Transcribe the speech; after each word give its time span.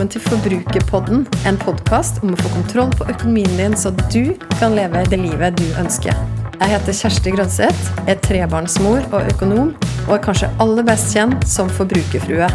velkommen 0.00 0.12
til 0.14 0.22
Forbrukerpodden, 0.24 1.26
en 1.44 1.58
podkast 1.60 2.22
om 2.24 2.30
å 2.32 2.36
få 2.40 2.48
kontroll 2.54 2.92
på 2.96 3.04
økonomien 3.12 3.50
din, 3.58 3.74
så 3.76 3.90
du 4.08 4.32
kan 4.56 4.72
leve 4.72 5.02
det 5.12 5.18
livet 5.20 5.58
du 5.60 5.66
ønsker. 5.76 6.16
Jeg 6.54 6.72
heter 6.72 6.96
Kjersti 6.96 7.34
Grønseth, 7.34 7.90
er 8.08 8.16
trebarnsmor 8.24 9.04
og 9.10 9.28
økonom, 9.34 9.74
og 10.06 10.14
er 10.16 10.22
kanskje 10.24 10.48
aller 10.64 10.86
best 10.88 11.12
kjent 11.12 11.44
som 11.44 11.68
forbrukerfrue. 11.76 12.48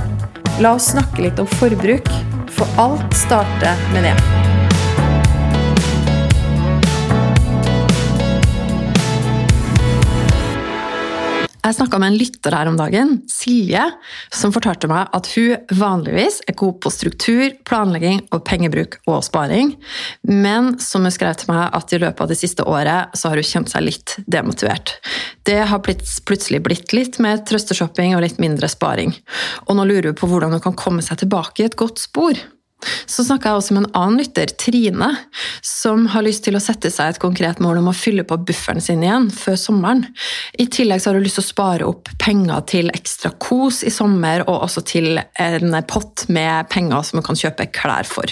La 0.58 0.73
oss 0.73 0.89
snakke 0.95 1.27
litt 1.27 1.44
om 1.44 1.52
forbruk, 1.59 2.09
for 2.50 2.81
alt 2.81 3.13
starter 3.13 3.86
med 3.94 4.09
det. 4.09 4.34
Jeg 11.66 11.80
snakka 11.80 11.98
med 11.98 12.12
en 12.12 12.18
lytter 12.20 12.54
her 12.54 12.70
om 12.70 12.76
dagen, 12.78 13.16
Silje, 13.32 13.82
som 14.30 14.52
fortalte 14.54 14.86
meg 14.86 15.10
at 15.18 15.32
hun 15.34 15.64
vanligvis 15.73 16.44
er 16.46 16.54
god 16.60 16.76
på 16.84 16.92
struktur, 16.94 17.56
planlegging 17.66 18.20
og 18.30 18.44
pengebruk 18.46 19.00
og 19.10 19.23
sparing, 19.26 19.72
men 20.30 20.76
som 20.78 21.08
hun 21.08 21.16
skrev 21.16 21.34
til 21.42 21.50
meg 21.50 21.73
at 21.73 21.96
i 21.96 22.02
løpet 22.04 22.22
av 22.22 22.30
det 22.30 22.38
siste 22.38 22.68
året 22.70 23.18
så 23.18 23.32
har 23.32 23.42
hun 23.42 23.50
kjent 23.50 23.73
seg 23.73 23.88
litt 23.88 24.14
demotivert. 24.30 25.00
Det 25.42 25.64
har 25.72 25.82
plutselig 25.82 26.62
blitt 26.68 26.94
litt 26.94 27.18
mer 27.23 27.42
trøsteshopping 27.42 28.14
og 28.14 28.22
litt 28.28 28.38
mindre 28.42 28.70
sparing. 28.70 29.16
Og 29.66 29.80
nå 29.80 29.90
lurer 29.90 30.12
hun 30.12 30.20
på 30.22 30.30
hvordan 30.30 30.54
hun 30.54 30.66
kan 30.68 30.78
komme 30.78 31.02
seg 31.06 31.23
tilbake 31.23 31.64
i 31.64 31.70
et 31.72 31.80
godt 31.82 31.98
spor. 32.04 32.38
Så 33.05 33.25
snakka 33.25 33.52
jeg 33.52 33.61
også 33.61 33.75
med 33.75 33.86
en 33.86 33.97
annen 33.97 34.22
lytter, 34.22 34.52
Trine, 34.61 35.11
som 35.66 36.08
har 36.14 36.25
lyst 36.25 36.45
til 36.47 36.58
å 36.58 36.64
sette 36.64 36.92
seg 36.94 37.14
et 37.14 37.22
konkret 37.22 37.61
mål 37.64 37.81
om 37.81 37.92
å 37.92 37.95
fylle 37.95 38.25
på 38.27 38.38
bufferen 38.47 38.83
sin 38.83 39.03
igjen 39.05 39.30
før 39.33 39.59
sommeren. 39.59 40.05
I 40.59 40.67
tillegg 40.72 41.05
har 41.05 41.17
hun 41.17 41.25
lyst 41.25 41.39
til 41.39 41.45
å 41.45 41.50
spare 41.50 41.89
opp 41.89 42.11
penger 42.22 42.66
til 42.72 42.92
ekstra 42.94 43.33
kos 43.42 43.83
i 43.86 43.94
sommer, 43.94 44.45
og 44.50 44.67
også 44.69 44.86
til 44.88 45.19
en 45.19 45.80
pott 45.89 46.27
med 46.30 46.69
penger 46.73 47.05
som 47.05 47.19
hun 47.22 47.30
kan 47.30 47.39
kjøpe 47.39 47.69
klær 47.75 48.09
for. 48.09 48.31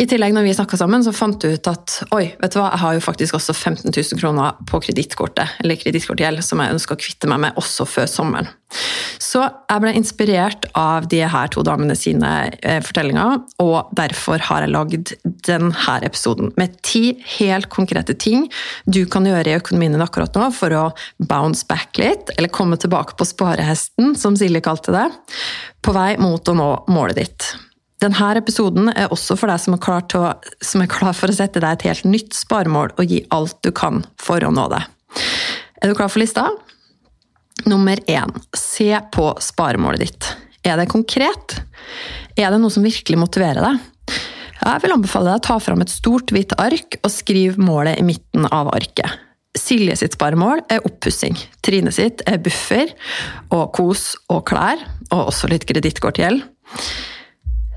I 0.00 0.06
tillegg, 0.08 0.32
når 0.32 0.46
vi 0.46 0.54
snakka 0.56 0.78
sammen, 0.80 1.02
så 1.04 1.12
fant 1.12 1.36
du 1.42 1.50
ut 1.52 1.68
at 1.68 1.98
oi, 2.16 2.24
vet 2.40 2.54
du 2.54 2.58
hva, 2.58 2.70
jeg 2.72 2.80
har 2.80 2.96
jo 2.96 3.04
faktisk 3.04 3.36
også 3.36 3.52
15 3.52 3.90
000 3.90 4.20
kroner 4.20 4.58
på 4.68 4.80
kredittkortet, 4.86 5.58
eller 5.60 5.76
kredittkortgjeld, 5.80 6.40
som 6.44 6.62
jeg 6.62 6.72
ønsker 6.76 6.96
å 6.96 7.00
kvitte 7.02 7.28
meg 7.28 7.42
med 7.44 7.58
også 7.60 7.84
før 7.88 8.08
sommeren. 8.08 8.48
Så 9.20 9.42
jeg 9.44 9.82
ble 9.84 9.92
inspirert 9.98 10.64
av 10.78 11.04
de 11.12 11.20
her 11.28 11.50
to 11.52 11.64
damene 11.66 11.96
sine 11.98 12.30
eh, 12.62 12.80
fortellinger, 12.84 13.42
og 13.60 13.90
derfor 13.96 14.40
har 14.48 14.64
jeg 14.64 14.72
lagd 14.72 15.12
denne 15.44 15.98
episoden 16.08 16.54
med 16.56 16.78
ti 16.86 17.18
helt 17.36 17.68
konkrete 17.72 18.16
ting 18.16 18.46
du 18.84 19.02
kan 19.10 19.28
gjøre 19.28 19.52
i 19.52 19.58
økonomien 19.58 19.92
din 19.92 20.04
akkurat 20.04 20.32
nå 20.38 20.48
for 20.56 20.72
å 20.72 20.86
bounce 21.20 21.68
back 21.68 22.00
litt, 22.00 22.32
eller 22.38 22.52
komme 22.52 22.80
tilbake 22.80 23.18
på 23.18 23.28
sparehesten, 23.28 24.16
som 24.16 24.38
Silje 24.40 24.64
kalte 24.64 24.94
det, 24.96 25.04
på 25.84 25.92
vei 25.92 26.14
mot 26.20 26.48
å 26.48 26.56
nå 26.56 26.70
målet 26.88 27.20
ditt. 27.20 27.52
Denne 28.02 28.32
episoden 28.34 28.90
er 28.90 29.12
også 29.14 29.36
for 29.38 29.52
deg 29.52 29.60
som 29.62 29.76
er, 29.76 29.80
klar, 29.82 30.02
å, 30.18 30.32
som 30.64 30.82
er 30.82 30.90
klar 30.90 31.14
for 31.14 31.30
å 31.30 31.36
sette 31.36 31.62
deg 31.62 31.76
et 31.76 31.86
helt 31.86 32.08
nytt 32.08 32.34
sparemål 32.34 32.96
og 32.98 33.12
gi 33.12 33.20
alt 33.34 33.60
du 33.62 33.70
kan 33.74 34.02
for 34.18 34.42
å 34.42 34.50
nå 34.50 34.64
det. 34.72 34.82
Er 35.82 35.90
du 35.90 35.94
klar 35.98 36.10
for 36.10 36.22
lista? 36.22 36.48
Nummer 37.68 38.00
én 38.10 38.32
se 38.58 38.90
på 39.14 39.28
sparemålet 39.44 40.02
ditt. 40.02 40.30
Er 40.66 40.80
det 40.80 40.88
konkret? 40.90 41.60
Er 42.34 42.50
det 42.50 42.58
noe 42.62 42.74
som 42.74 42.82
virkelig 42.82 43.20
motiverer 43.20 43.62
deg? 43.62 44.18
Jeg 44.62 44.82
vil 44.82 44.94
anbefale 44.94 45.30
deg 45.30 45.40
å 45.40 45.46
ta 45.46 45.58
fram 45.62 45.82
et 45.82 45.90
stort, 45.90 46.34
hvitt 46.34 46.54
ark 46.58 46.98
og 47.02 47.10
skriv 47.10 47.58
målet 47.58 47.98
i 47.98 48.06
midten 48.06 48.46
av 48.50 48.70
arket. 48.74 49.10
Silje 49.58 49.94
sitt 50.00 50.14
sparemål 50.16 50.62
er 50.72 50.86
oppussing. 50.88 51.36
Trine 51.62 51.92
sitt 51.94 52.22
er 52.26 52.40
buffer 52.42 52.94
og 53.52 53.72
kos 53.76 54.12
og 54.32 54.46
klær, 54.48 54.80
og 55.12 55.26
også 55.28 55.50
litt 55.50 55.66
kredittkortgjeld. 55.68 56.46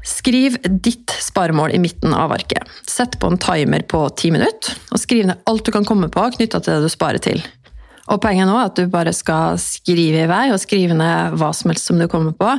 Skriv 0.06 0.58
ditt 0.64 1.12
sparemål 1.22 1.74
i 1.76 1.82
midten 1.82 2.14
av 2.14 2.32
arket. 2.32 2.64
Sett 2.88 3.20
på 3.20 3.28
en 3.28 3.42
timer 3.42 3.82
på 3.90 4.06
ti 4.18 4.32
minutter, 4.32 4.78
og 4.94 5.02
skriv 5.02 5.26
ned 5.26 5.42
alt 5.50 5.66
du 5.66 5.74
kan 5.74 5.86
komme 5.88 6.12
på 6.14 6.30
knytta 6.38 6.62
til 6.62 6.78
det 6.78 6.86
du 6.86 6.94
sparer 6.94 7.24
til. 7.24 7.42
Og 8.14 8.20
Poenget 8.22 8.46
nå 8.46 8.54
er 8.60 8.68
at 8.70 8.78
du 8.78 8.86
bare 8.92 9.14
skal 9.18 9.58
skrive 9.62 10.22
i 10.22 10.28
vei 10.30 10.44
og 10.54 10.62
skrive 10.62 10.94
ned 10.98 11.38
hva 11.40 11.50
som 11.58 11.72
helst 11.72 11.90
som 11.90 11.98
du 11.98 12.06
kommer 12.12 12.36
på, 12.38 12.52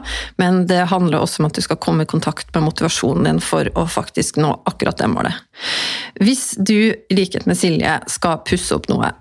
men 0.43 0.65
det 0.67 0.89
handler 0.91 1.23
også 1.23 1.43
om 1.43 1.47
at 1.47 1.55
du 1.55 1.63
skal 1.63 1.79
komme 1.83 2.03
i 2.03 2.11
kontakt 2.11 2.51
med 2.55 2.67
motivasjonen 2.67 3.29
din 3.29 3.39
for 3.45 3.71
å 3.79 3.87
faktisk 3.87 4.41
nå 4.43 4.51
akkurat 4.67 4.99
det 4.99 5.11
målet. 5.13 5.39
Hvis 6.19 6.57
du, 6.59 6.91
i 6.91 7.19
likhet 7.19 7.47
med 7.47 7.59
Silje, 7.61 8.01
skal 8.11 8.43
pusse 8.49 8.75
opp 8.75 8.91
noe, 8.91 9.13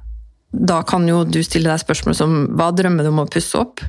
da 0.56 0.80
kan 0.88 1.06
jo 1.10 1.24
du 1.28 1.42
stille 1.44 1.70
deg 1.70 1.82
spørsmål 1.82 2.16
som 2.18 2.36
hva 2.56 2.70
drømmer 2.76 3.06
du 3.06 3.12
om 3.12 3.22
å 3.24 3.28
pusse 3.32 3.58
opp? 3.60 3.84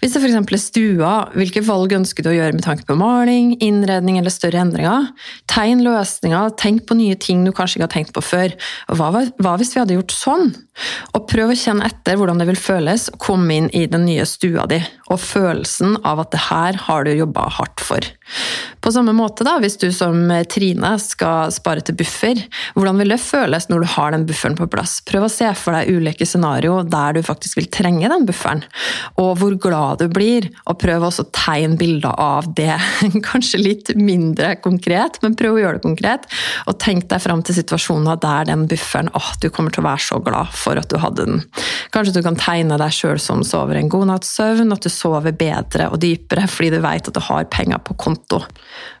Hvis 0.00 0.14
det 0.14 0.22
f.eks. 0.22 0.38
er 0.40 0.62
stua, 0.62 1.12
hvilke 1.36 1.62
valg 1.66 1.92
ønsker 1.98 2.24
du 2.24 2.30
å 2.32 2.36
gjøre 2.36 2.56
med 2.56 2.64
tanke 2.66 2.86
på 2.88 2.96
maling, 2.98 3.54
innredning 3.64 4.20
eller 4.20 4.32
større 4.32 4.62
endringer? 4.64 5.10
Tegn 5.50 5.84
løsninger, 5.86 6.54
tenk 6.60 6.86
på 6.88 6.98
nye 6.98 7.18
ting 7.20 7.44
du 7.44 7.52
kanskje 7.52 7.80
ikke 7.80 7.88
har 7.88 7.94
tenkt 7.96 8.14
på 8.16 8.24
før. 8.24 8.56
Hva, 8.88 9.10
hva 9.12 9.56
hvis 9.60 9.74
vi 9.74 9.82
hadde 9.82 9.98
gjort 9.98 10.16
sånn? 10.16 10.52
Og 11.16 11.26
prøv 11.30 11.52
å 11.52 11.58
kjenne 11.58 11.88
etter 11.88 12.18
hvordan 12.18 12.40
det 12.40 12.48
vil 12.50 12.60
føles 12.60 13.08
å 13.12 13.20
komme 13.22 13.60
inn 13.60 13.70
i 13.76 13.86
den 13.90 14.06
nye 14.08 14.26
stua 14.28 14.66
di, 14.70 14.80
og 15.10 15.22
følelsen 15.22 16.00
av 16.04 16.24
at 16.24 16.32
det 16.34 16.46
her 16.48 16.80
har 16.88 17.06
du 17.06 17.14
jobba 17.14 17.48
hardt 17.58 17.84
for. 17.84 18.15
På 18.80 18.92
samme 18.92 19.12
måte, 19.16 19.44
da, 19.46 19.56
hvis 19.62 19.78
du 19.80 19.88
som 19.94 20.28
Trine 20.50 20.92
skal 21.02 21.52
spare 21.54 21.82
til 21.82 21.96
buffer, 21.98 22.38
hvordan 22.76 23.00
vil 23.00 23.14
det 23.14 23.20
føles 23.22 23.68
når 23.70 23.82
du 23.82 23.88
har 23.96 24.12
den 24.14 24.26
bufferen 24.28 24.56
på 24.58 24.68
plass? 24.70 24.98
Prøv 25.06 25.26
å 25.26 25.30
se 25.32 25.48
for 25.58 25.74
deg 25.74 25.90
ulike 25.90 26.26
scenario 26.28 26.80
der 26.86 27.16
du 27.16 27.22
faktisk 27.26 27.58
vil 27.60 27.70
trenge 27.72 28.10
den 28.10 28.26
bufferen, 28.28 28.62
og 29.18 29.32
hvor 29.40 29.56
glad 29.62 30.02
du 30.02 30.10
blir, 30.12 30.48
og 30.66 30.78
prøv 30.82 31.08
også 31.08 31.26
å 31.26 31.30
tegne 31.34 31.78
bilder 31.80 32.14
av 32.22 32.50
det. 32.58 32.76
Kanskje 33.30 33.62
litt 33.62 33.92
mindre 33.98 34.54
konkret, 34.62 35.20
men 35.24 35.34
prøv 35.38 35.56
å 35.56 35.62
gjøre 35.62 35.80
det 35.80 35.86
konkret, 35.86 36.28
og 36.66 36.78
tenk 36.82 37.08
deg 37.10 37.22
fram 37.22 37.42
til 37.46 37.58
situasjoner 37.58 38.20
der 38.22 38.50
den 38.50 38.66
bufferen 38.70 39.10
åh, 39.16 39.32
du 39.42 39.48
kommer 39.50 39.74
til 39.74 39.84
å 39.84 39.88
være 39.88 40.06
så 40.06 40.20
glad 40.22 40.54
for 40.54 40.78
at 40.78 40.90
du 40.92 40.98
hadde 41.02 41.26
den. 41.26 41.42
Kanskje 41.94 42.18
du 42.18 42.22
kan 42.26 42.38
tegne 42.38 42.78
deg 42.80 42.94
sjøl 42.94 43.18
som 43.22 43.42
sover 43.46 43.80
en 43.80 43.90
god 43.92 44.10
natts 44.12 44.34
søvn, 44.36 44.74
at 44.74 44.84
du 44.84 44.92
sover 44.92 45.34
bedre 45.36 45.90
og 45.90 46.00
dypere 46.02 46.46
fordi 46.50 46.74
du 46.76 46.80
vet 46.84 47.10
at 47.10 47.16
du 47.16 47.22
har 47.28 47.50
penger 47.50 47.82
på 47.82 47.96
konto. 47.98 48.15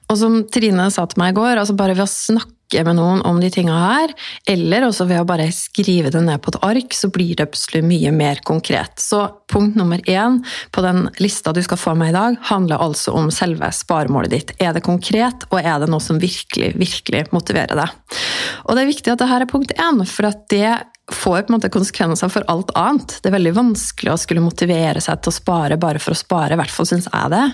Og 0.06 0.18
som 0.20 0.42
Trine 0.52 0.90
sa 0.94 1.06
til 1.08 1.22
meg 1.22 1.34
i 1.34 1.40
går, 1.40 1.56
altså 1.58 1.74
bare 1.78 1.96
ved 1.96 2.06
å 2.06 2.10
snakke 2.10 2.82
med 2.86 2.96
noen 2.98 3.20
om 3.26 3.36
de 3.38 3.46
tinga 3.54 3.74
her, 3.78 4.12
eller 4.50 4.88
også 4.88 5.04
ved 5.06 5.20
å 5.22 5.26
bare 5.26 5.46
skrive 5.54 6.10
det 6.10 6.22
ned 6.24 6.42
på 6.42 6.50
et 6.50 6.58
ark, 6.66 6.96
så 6.98 7.10
blir 7.14 7.38
det 7.38 7.46
plutselig 7.52 7.84
mye 7.86 8.10
mer 8.14 8.40
konkret. 8.46 8.98
Så 9.02 9.20
punkt 9.50 9.78
nummer 9.78 10.02
én 10.10 10.40
på 10.74 10.82
den 10.82 11.04
lista 11.22 11.54
du 11.54 11.62
skal 11.62 11.78
få 11.78 11.94
med 11.98 12.10
i 12.10 12.16
dag, 12.16 12.40
handler 12.50 12.82
altså 12.82 13.14
om 13.18 13.30
selve 13.34 13.70
sparemålet 13.74 14.34
ditt. 14.34 14.52
Er 14.58 14.74
det 14.74 14.82
konkret, 14.86 15.46
og 15.52 15.60
er 15.62 15.78
det 15.82 15.90
noe 15.92 16.02
som 16.02 16.18
virkelig, 16.22 16.72
virkelig 16.78 17.28
motiverer 17.34 17.78
deg? 17.78 18.18
Og 18.66 18.74
det 18.74 18.82
er 18.82 18.92
viktig 18.92 19.14
at 19.14 19.22
dette 19.22 19.40
er 19.40 19.50
punkt 19.50 19.74
én, 19.78 20.02
for 20.10 20.30
at 20.30 20.46
det 20.50 20.74
får 21.12 21.42
på 21.42 21.52
en 21.52 21.54
måte 21.54 21.70
konsekvenser 21.70 22.30
for 22.32 22.44
alt 22.50 22.72
annet. 22.74 23.18
Det 23.22 23.30
er 23.30 23.36
veldig 23.36 23.52
vanskelig 23.56 24.10
å 24.12 24.18
skulle 24.18 24.42
motivere 24.42 25.00
seg 25.02 25.20
til 25.22 25.30
å 25.30 25.36
spare 25.36 25.78
bare 25.78 26.02
for 26.02 26.16
å 26.16 26.18
spare, 26.18 26.56
i 26.56 26.58
hvert 26.58 26.72
fall 26.72 26.88
syns 26.88 27.06
jeg 27.06 27.32
det. 27.32 27.44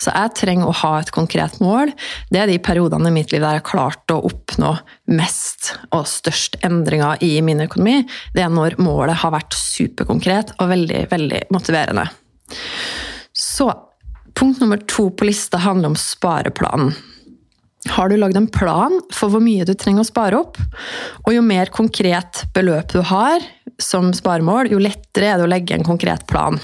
Så 0.00 0.14
jeg 0.14 0.34
trenger 0.38 0.70
å 0.70 0.78
ha 0.80 0.94
et 1.00 1.12
konkret 1.12 1.58
mål. 1.60 1.92
Det 2.32 2.40
er 2.40 2.48
de 2.48 2.58
periodene 2.64 3.12
i 3.12 3.16
mitt 3.18 3.34
liv 3.34 3.44
der 3.44 3.58
jeg 3.58 3.64
har 3.64 3.68
klart 3.68 4.14
å 4.14 4.22
oppnå 4.30 4.72
mest 5.12 5.74
og 5.92 6.08
størst 6.08 6.56
endringer 6.64 7.20
i 7.24 7.34
min 7.44 7.60
økonomi. 7.66 8.00
Det 8.32 8.46
er 8.46 8.52
når 8.52 8.78
målet 8.80 9.20
har 9.20 9.36
vært 9.36 9.56
superkonkret 9.60 10.56
og 10.58 10.72
veldig, 10.72 11.06
veldig 11.12 11.46
motiverende. 11.52 12.08
Så 13.36 13.68
punkt 14.38 14.60
nummer 14.62 14.80
to 14.88 15.10
på 15.12 15.28
lista 15.28 15.60
handler 15.60 15.92
om 15.92 16.00
spareplanen. 16.00 16.94
Har 17.90 18.08
du 18.08 18.16
lagd 18.16 18.36
en 18.38 18.46
plan 18.46 18.94
for 19.10 19.32
hvor 19.32 19.42
mye 19.42 19.66
du 19.66 19.74
trenger 19.74 20.04
å 20.04 20.06
spare 20.06 20.38
opp? 20.38 20.60
Og 21.26 21.32
jo 21.34 21.42
mer 21.42 21.72
konkret 21.74 22.44
beløp 22.54 22.92
du 22.94 23.00
har 23.08 23.42
som 23.82 24.12
sparemål, 24.14 24.70
jo 24.70 24.78
lettere 24.82 25.32
er 25.32 25.40
det 25.40 25.48
å 25.48 25.50
legge 25.50 25.74
en 25.74 25.86
konkret 25.86 26.26
plan. 26.30 26.60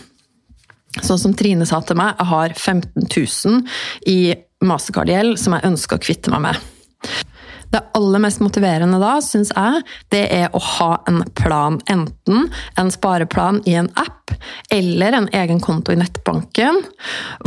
Sånn 1.02 1.20
som 1.20 1.34
Trine 1.36 1.66
sa 1.68 1.80
til 1.84 1.98
meg, 1.98 2.14
jeg 2.18 2.30
har 2.30 2.54
15 2.54 3.08
000 3.10 3.62
i 4.10 4.18
mastercard-gjeld 4.64 5.38
som 5.40 5.54
jeg 5.54 5.66
ønsker 5.68 5.98
å 5.98 6.04
kvitte 6.06 6.32
meg 6.34 6.46
med. 6.48 6.62
Det 7.70 7.82
aller 7.98 8.22
mest 8.22 8.40
motiverende 8.40 9.00
da, 9.02 9.18
syns 9.24 9.50
jeg, 9.52 9.82
det 10.12 10.22
er 10.32 10.54
å 10.56 10.60
ha 10.62 10.90
en 11.10 11.20
plan. 11.36 11.76
Enten 11.90 12.48
en 12.80 12.92
spareplan 12.92 13.60
i 13.68 13.76
en 13.80 13.90
app, 14.00 14.32
eller 14.72 15.16
en 15.18 15.28
egen 15.36 15.60
konto 15.60 15.92
i 15.92 15.98
nettbanken, 16.00 16.80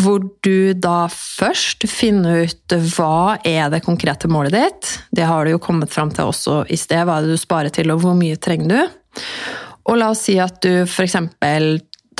hvor 0.01 0.23
du 0.45 0.73
da 0.77 1.05
først 1.11 1.87
finner 1.89 2.45
ut 2.45 2.77
hva 2.95 3.37
er 3.47 3.71
det 3.73 3.83
konkrete 3.85 4.29
målet 4.31 4.57
ditt. 4.57 4.91
Det 5.11 5.25
har 5.25 5.45
du 5.45 5.55
jo 5.55 5.63
kommet 5.63 5.93
fram 5.93 6.13
til 6.13 6.29
også 6.29 6.63
i 6.69 6.77
sted. 6.79 7.05
Hva 7.07 7.19
er 7.19 7.27
det 7.27 7.37
du 7.37 7.41
sparer 7.41 7.73
til, 7.73 7.93
og 7.93 8.03
hvor 8.05 8.17
mye 8.17 8.37
trenger 8.41 8.75
du? 8.75 9.23
Og 9.89 9.97
la 9.97 10.11
oss 10.13 10.27
si 10.27 10.37
at 10.39 10.61
du 10.61 10.83
f.eks 10.85 11.17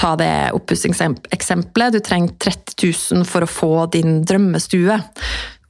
ta 0.01 0.15
det 0.17 0.51
oppussingseksempelet. 0.57 1.93
Du 1.93 1.99
trenger 1.99 2.33
30 2.41 2.93
000 3.17 3.25
for 3.27 3.45
å 3.45 3.49
få 3.49 3.73
din 3.93 4.21
drømmestue. 4.25 4.97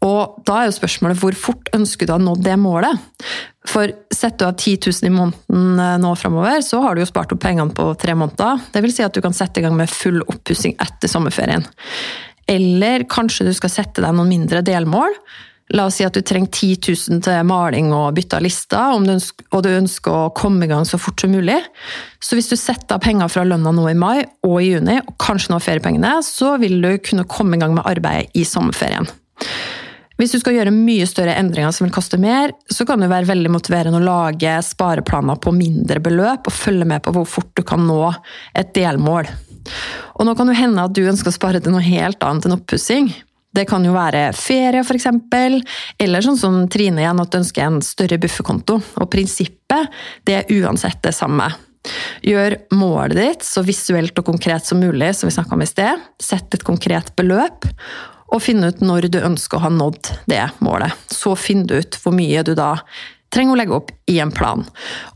Og 0.01 0.42
da 0.48 0.57
er 0.57 0.69
jo 0.69 0.77
spørsmålet 0.80 1.19
hvor 1.21 1.36
fort 1.38 1.69
ønsker 1.77 2.09
du 2.09 2.15
å 2.15 2.21
nådd 2.21 2.42
det 2.45 2.56
målet? 2.57 3.03
For 3.69 3.92
setter 4.09 4.39
du 4.39 4.48
av 4.48 4.56
10 4.57 4.89
000 4.89 5.12
i 5.12 5.13
måneden 5.13 5.83
eh, 5.83 6.00
nå 6.01 6.15
framover, 6.18 6.63
så 6.65 6.81
har 6.81 6.98
du 6.98 7.03
jo 7.03 7.09
spart 7.09 7.36
opp 7.36 7.44
pengene 7.44 7.75
på 7.77 7.92
tre 8.01 8.15
måneder. 8.18 8.65
Det 8.74 8.81
vil 8.81 8.95
si 8.95 9.06
at 9.06 9.13
du 9.13 9.21
kan 9.21 9.36
sette 9.38 9.62
i 9.62 9.65
gang 9.65 9.77
med 9.77 9.92
full 9.92 10.24
oppussing 10.25 10.74
etter 10.81 11.12
sommerferien. 11.12 11.68
Eller 12.50 13.06
kanskje 13.09 13.45
du 13.48 13.53
skal 13.56 13.71
sette 13.71 14.01
deg 14.01 14.18
noen 14.18 14.31
mindre 14.31 14.63
delmål. 14.65 15.13
La 15.71 15.86
oss 15.88 16.00
si 16.01 16.04
at 16.04 16.18
du 16.18 16.24
trenger 16.25 16.50
10 16.50 16.89
000 17.13 17.21
til 17.24 17.45
maling 17.47 17.94
og 17.95 18.18
bytte 18.18 18.39
av 18.39 18.44
lister, 18.44 18.97
og 18.97 19.62
du 19.63 19.69
ønsker 19.71 20.18
å 20.18 20.31
komme 20.36 20.65
i 20.65 20.71
gang 20.71 20.83
så 20.88 21.00
fort 21.00 21.21
som 21.21 21.31
mulig. 21.31 21.59
Så 22.19 22.36
hvis 22.36 22.50
du 22.51 22.57
setter 22.59 22.97
av 22.97 23.06
penger 23.06 23.30
fra 23.31 23.45
lønna 23.47 23.71
nå 23.75 23.86
i 23.88 23.95
mai 23.95 24.25
og 24.47 24.57
i 24.59 24.74
juni, 24.74 24.97
og 25.06 25.15
kanskje 25.21 25.54
nå 25.54 25.62
feriepengene, 25.63 26.18
så 26.27 26.57
vil 26.59 26.81
du 26.83 26.89
kunne 27.06 27.30
komme 27.30 27.56
i 27.56 27.62
gang 27.62 27.77
med 27.77 27.88
arbeidet 27.88 28.33
i 28.36 28.44
sommerferien. 28.47 29.07
Hvis 30.21 30.35
du 30.35 30.38
skal 30.38 30.53
gjøre 30.53 30.69
mye 30.75 31.06
større 31.09 31.33
endringer 31.33 31.73
som 31.73 31.88
vil 31.88 31.94
koste 31.95 32.19
mer, 32.21 32.51
så 32.69 32.85
kan 32.85 33.01
det 33.01 33.07
være 33.09 33.25
veldig 33.31 33.50
motiverende 33.56 33.97
å 33.97 34.06
lage 34.06 34.51
spareplaner 34.62 35.39
på 35.41 35.50
mindre 35.56 35.97
beløp 36.03 36.45
og 36.45 36.53
følge 36.53 36.85
med 36.85 37.01
på 37.01 37.13
hvor 37.15 37.25
fort 37.25 37.50
du 37.57 37.63
kan 37.65 37.81
nå 37.88 38.03
et 38.53 38.69
delmål. 38.75 39.31
Og 40.21 40.27
nå 40.27 40.35
kan 40.38 40.51
det 40.51 40.59
hende 40.59 40.85
at 40.85 40.94
du 40.94 41.01
ønsker 41.09 41.33
å 41.33 41.33
spare 41.33 41.62
til 41.63 41.73
noe 41.73 41.81
helt 41.81 42.21
annet 42.21 42.45
enn 42.45 42.53
oppussing. 42.53 43.09
Det 43.50 43.65
kan 43.65 43.81
jo 43.81 43.95
være 43.95 44.27
ferie, 44.38 44.83
f.eks., 44.85 45.09
eller 46.06 46.27
sånn 46.27 46.38
som 46.38 46.62
Trine 46.69 47.01
igjen, 47.01 47.23
at 47.25 47.33
du 47.33 47.41
ønsker 47.41 47.65
en 47.65 47.81
større 47.81 48.21
bufferkonto. 48.21 48.77
Og 49.01 49.09
prinsippet 49.09 49.89
det 50.29 50.38
er 50.38 50.53
uansett 50.62 51.01
det 51.01 51.15
samme. 51.18 51.50
Gjør 52.21 52.59
målet 52.77 53.18
ditt 53.18 53.50
så 53.50 53.65
visuelt 53.65 54.21
og 54.21 54.29
konkret 54.29 54.69
som 54.69 54.85
mulig, 54.85 55.15
som 55.18 55.25
vi 55.25 55.33
snakka 55.33 55.57
om 55.57 55.65
i 55.65 55.71
sted. 55.73 56.09
Sett 56.21 56.53
et 56.53 56.68
konkret 56.68 57.09
beløp, 57.18 57.65
og 58.31 58.44
finne 58.44 58.72
ut 58.72 58.83
når 58.83 59.10
du 59.12 59.19
ønsker 59.22 59.60
å 59.60 59.66
ha 59.66 59.72
nådd 59.74 60.12
det 60.31 60.44
målet. 60.63 60.95
Så 61.12 61.36
finner 61.39 61.68
du 61.68 61.81
ut 61.83 62.00
hvor 62.01 62.16
mye 62.16 62.44
du 62.48 62.54
da 62.57 62.74
trenger 63.31 63.56
å 63.56 63.60
legge 63.60 63.78
opp 63.78 63.92
i 64.12 64.18
en 64.24 64.31
plan. 64.36 64.66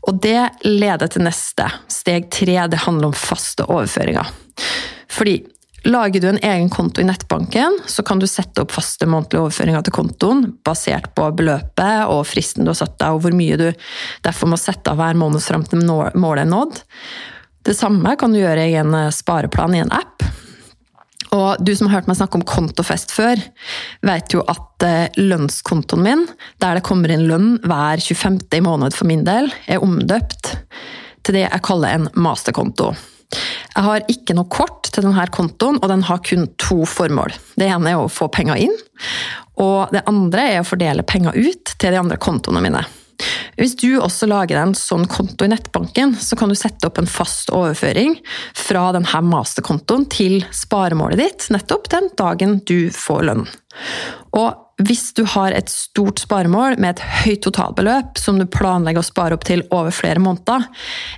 Og 0.08 0.20
det 0.24 0.40
leder 0.64 1.10
til 1.12 1.26
neste. 1.26 1.68
Steg 1.92 2.30
tre 2.32 2.62
det 2.72 2.84
handler 2.86 3.10
om 3.10 3.18
faste 3.18 3.66
overføringer. 3.68 4.32
Fordi 5.12 5.42
Lager 5.86 6.20
du 6.20 6.28
en 6.28 6.38
egen 6.42 6.70
konto 6.70 7.00
i 7.00 7.04
nettbanken, 7.06 7.78
så 7.86 8.02
kan 8.02 8.18
du 8.18 8.26
sette 8.26 8.64
opp 8.64 8.72
faste 8.74 9.06
månedlige 9.06 9.44
overføringer 9.44 9.84
til 9.86 9.94
kontoen, 9.94 10.40
basert 10.66 11.12
på 11.14 11.28
beløpet 11.38 12.10
og 12.10 12.24
fristen 12.26 12.66
du 12.66 12.72
har 12.72 12.78
satt 12.80 12.96
deg, 12.98 13.14
og 13.14 13.22
hvor 13.22 13.36
mye 13.38 13.58
du 13.60 13.68
derfor 14.26 14.50
må 14.50 14.58
sette 14.58 14.90
av 14.90 14.98
hver 14.98 15.14
måned 15.14 15.44
fram 15.44 15.62
til 15.62 15.84
målet 15.86 16.42
er 16.42 16.50
nådd. 16.50 16.80
Det 17.70 17.76
samme 17.78 18.16
kan 18.18 18.34
du 18.34 18.40
gjøre 18.40 18.66
i 18.66 18.74
en 18.80 18.98
spareplan 19.14 19.78
i 19.78 19.84
en 19.84 19.94
app. 19.94 20.26
Og 21.34 21.62
du 21.64 21.72
som 21.74 21.88
har 21.88 21.98
hørt 21.98 22.10
meg 22.10 22.18
snakke 22.18 22.38
om 22.38 22.46
kontofest 22.46 23.14
før, 23.14 23.40
vet 24.06 24.34
jo 24.34 24.44
at 24.50 24.86
eh, 24.86 25.18
lønnskontoen 25.18 26.04
min, 26.04 26.24
der 26.62 26.78
det 26.78 26.84
kommer 26.86 27.12
inn 27.12 27.26
lønn 27.30 27.56
hver 27.66 28.02
25. 28.02 28.38
i 28.54 28.62
måned 28.64 28.94
for 28.96 29.08
min 29.10 29.24
del, 29.26 29.50
er 29.66 29.82
omdøpt 29.82 30.54
til 31.26 31.38
det 31.38 31.46
jeg 31.48 31.64
kaller 31.66 31.96
en 31.96 32.08
masterkonto. 32.14 32.92
Jeg 33.74 33.84
har 33.84 34.04
ikke 34.08 34.36
noe 34.38 34.48
kort 34.48 34.86
til 34.92 35.04
denne 35.04 35.26
kontoen, 35.34 35.80
og 35.82 35.90
den 35.90 36.04
har 36.06 36.22
kun 36.24 36.46
to 36.62 36.84
formål. 36.88 37.34
Det 37.58 37.66
ene 37.68 37.92
er 37.92 38.00
å 38.00 38.12
få 38.12 38.30
penger 38.32 38.62
inn, 38.68 38.76
og 39.60 39.92
det 39.92 40.06
andre 40.08 40.46
er 40.52 40.62
å 40.62 40.68
fordele 40.68 41.04
penger 41.06 41.34
ut 41.34 41.74
til 41.74 41.92
de 41.92 42.00
andre 42.00 42.20
kontoene 42.22 42.62
mine. 42.64 42.84
Hvis 43.56 43.76
du 43.80 43.96
også 43.96 44.28
lager 44.28 44.60
en 44.60 44.74
sånn 44.76 45.06
konto 45.08 45.46
i 45.46 45.50
nettbanken, 45.52 46.14
så 46.20 46.36
kan 46.38 46.52
du 46.52 46.56
sette 46.58 46.88
opp 46.88 47.00
en 47.00 47.08
fast 47.08 47.52
overføring 47.54 48.18
fra 48.56 48.90
denne 48.96 49.22
masterkontoen 49.30 50.06
til 50.12 50.38
sparemålet 50.54 51.22
ditt 51.22 51.48
nettopp 51.54 51.90
den 51.94 52.10
dagen 52.18 52.60
du 52.68 52.90
får 52.94 53.26
lønn. 53.30 53.46
Og 54.36 54.65
hvis 54.84 55.14
du 55.16 55.22
har 55.24 55.54
et 55.56 55.70
stort 55.72 56.20
sparemål 56.20 56.74
med 56.76 56.96
et 56.96 57.04
høyt 57.24 57.40
totalbeløp 57.46 58.18
som 58.20 58.36
du 58.36 58.44
planlegger 58.44 59.00
å 59.00 59.06
spare 59.06 59.36
opp 59.36 59.46
til 59.48 59.62
over 59.72 59.94
flere 59.94 60.20
måneder, 60.20 60.66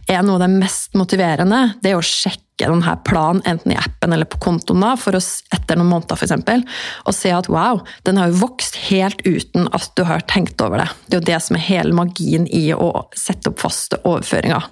er 0.07 0.23
noe 0.23 0.39
av 0.39 0.45
det 0.45 0.61
mest 0.61 0.95
motiverende 0.99 1.73
det 1.83 1.97
å 1.97 2.05
sjekke 2.05 2.69
denne 2.69 2.95
planen 3.07 3.43
enten 3.47 3.75
i 3.75 3.79
appen 3.79 4.15
eller 4.15 4.31
på 4.31 4.39
kontoen 4.43 4.83
da, 4.83 4.93
for 4.99 5.19
å, 5.19 5.23
etter 5.55 5.79
noen 5.79 5.91
måneder 5.91 6.19
f.eks. 6.19 6.79
og 7.03 7.15
se 7.15 7.35
at 7.35 7.51
wow, 7.51 7.83
den 8.07 8.23
har 8.23 8.31
jo 8.31 8.41
vokst 8.45 8.79
helt 8.89 9.27
uten 9.27 9.67
at 9.75 9.91
du 9.99 10.05
har 10.07 10.23
tenkt 10.31 10.63
over 10.63 10.85
det. 10.85 10.89
Det 11.07 11.19
er 11.19 11.23
jo 11.23 11.29
det 11.33 11.43
som 11.43 11.59
er 11.59 11.67
hele 11.67 11.99
magien 11.99 12.47
i 12.47 12.65
å 12.75 13.09
sette 13.19 13.51
opp 13.51 13.63
faste 13.67 13.99
overføringer. 14.05 14.71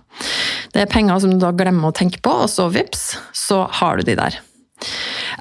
Det 0.74 0.86
er 0.86 0.90
penger 0.90 1.22
som 1.22 1.34
du 1.34 1.42
da 1.42 1.50
glemmer 1.54 1.90
å 1.90 1.96
tenke 1.96 2.22
på, 2.22 2.38
og 2.46 2.50
så 2.50 2.70
vips, 2.70 3.16
så 3.34 3.64
har 3.82 3.98
du 3.98 4.06
de 4.06 4.18
der. 4.18 4.42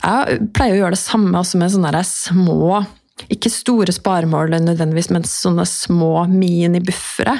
Jeg 0.02 0.46
pleier 0.56 0.78
å 0.78 0.86
gjøre 0.86 0.96
det 0.96 1.06
samme 1.06 1.42
også 1.42 1.60
med 1.62 1.74
sånne 1.74 2.06
små 2.10 2.86
ikke 3.32 3.50
store 3.52 3.94
sparemål 3.96 4.52
nødvendigvis, 4.60 5.10
men 5.14 5.26
sånne 5.28 5.66
små 5.70 6.26
minibuffere. 6.32 7.38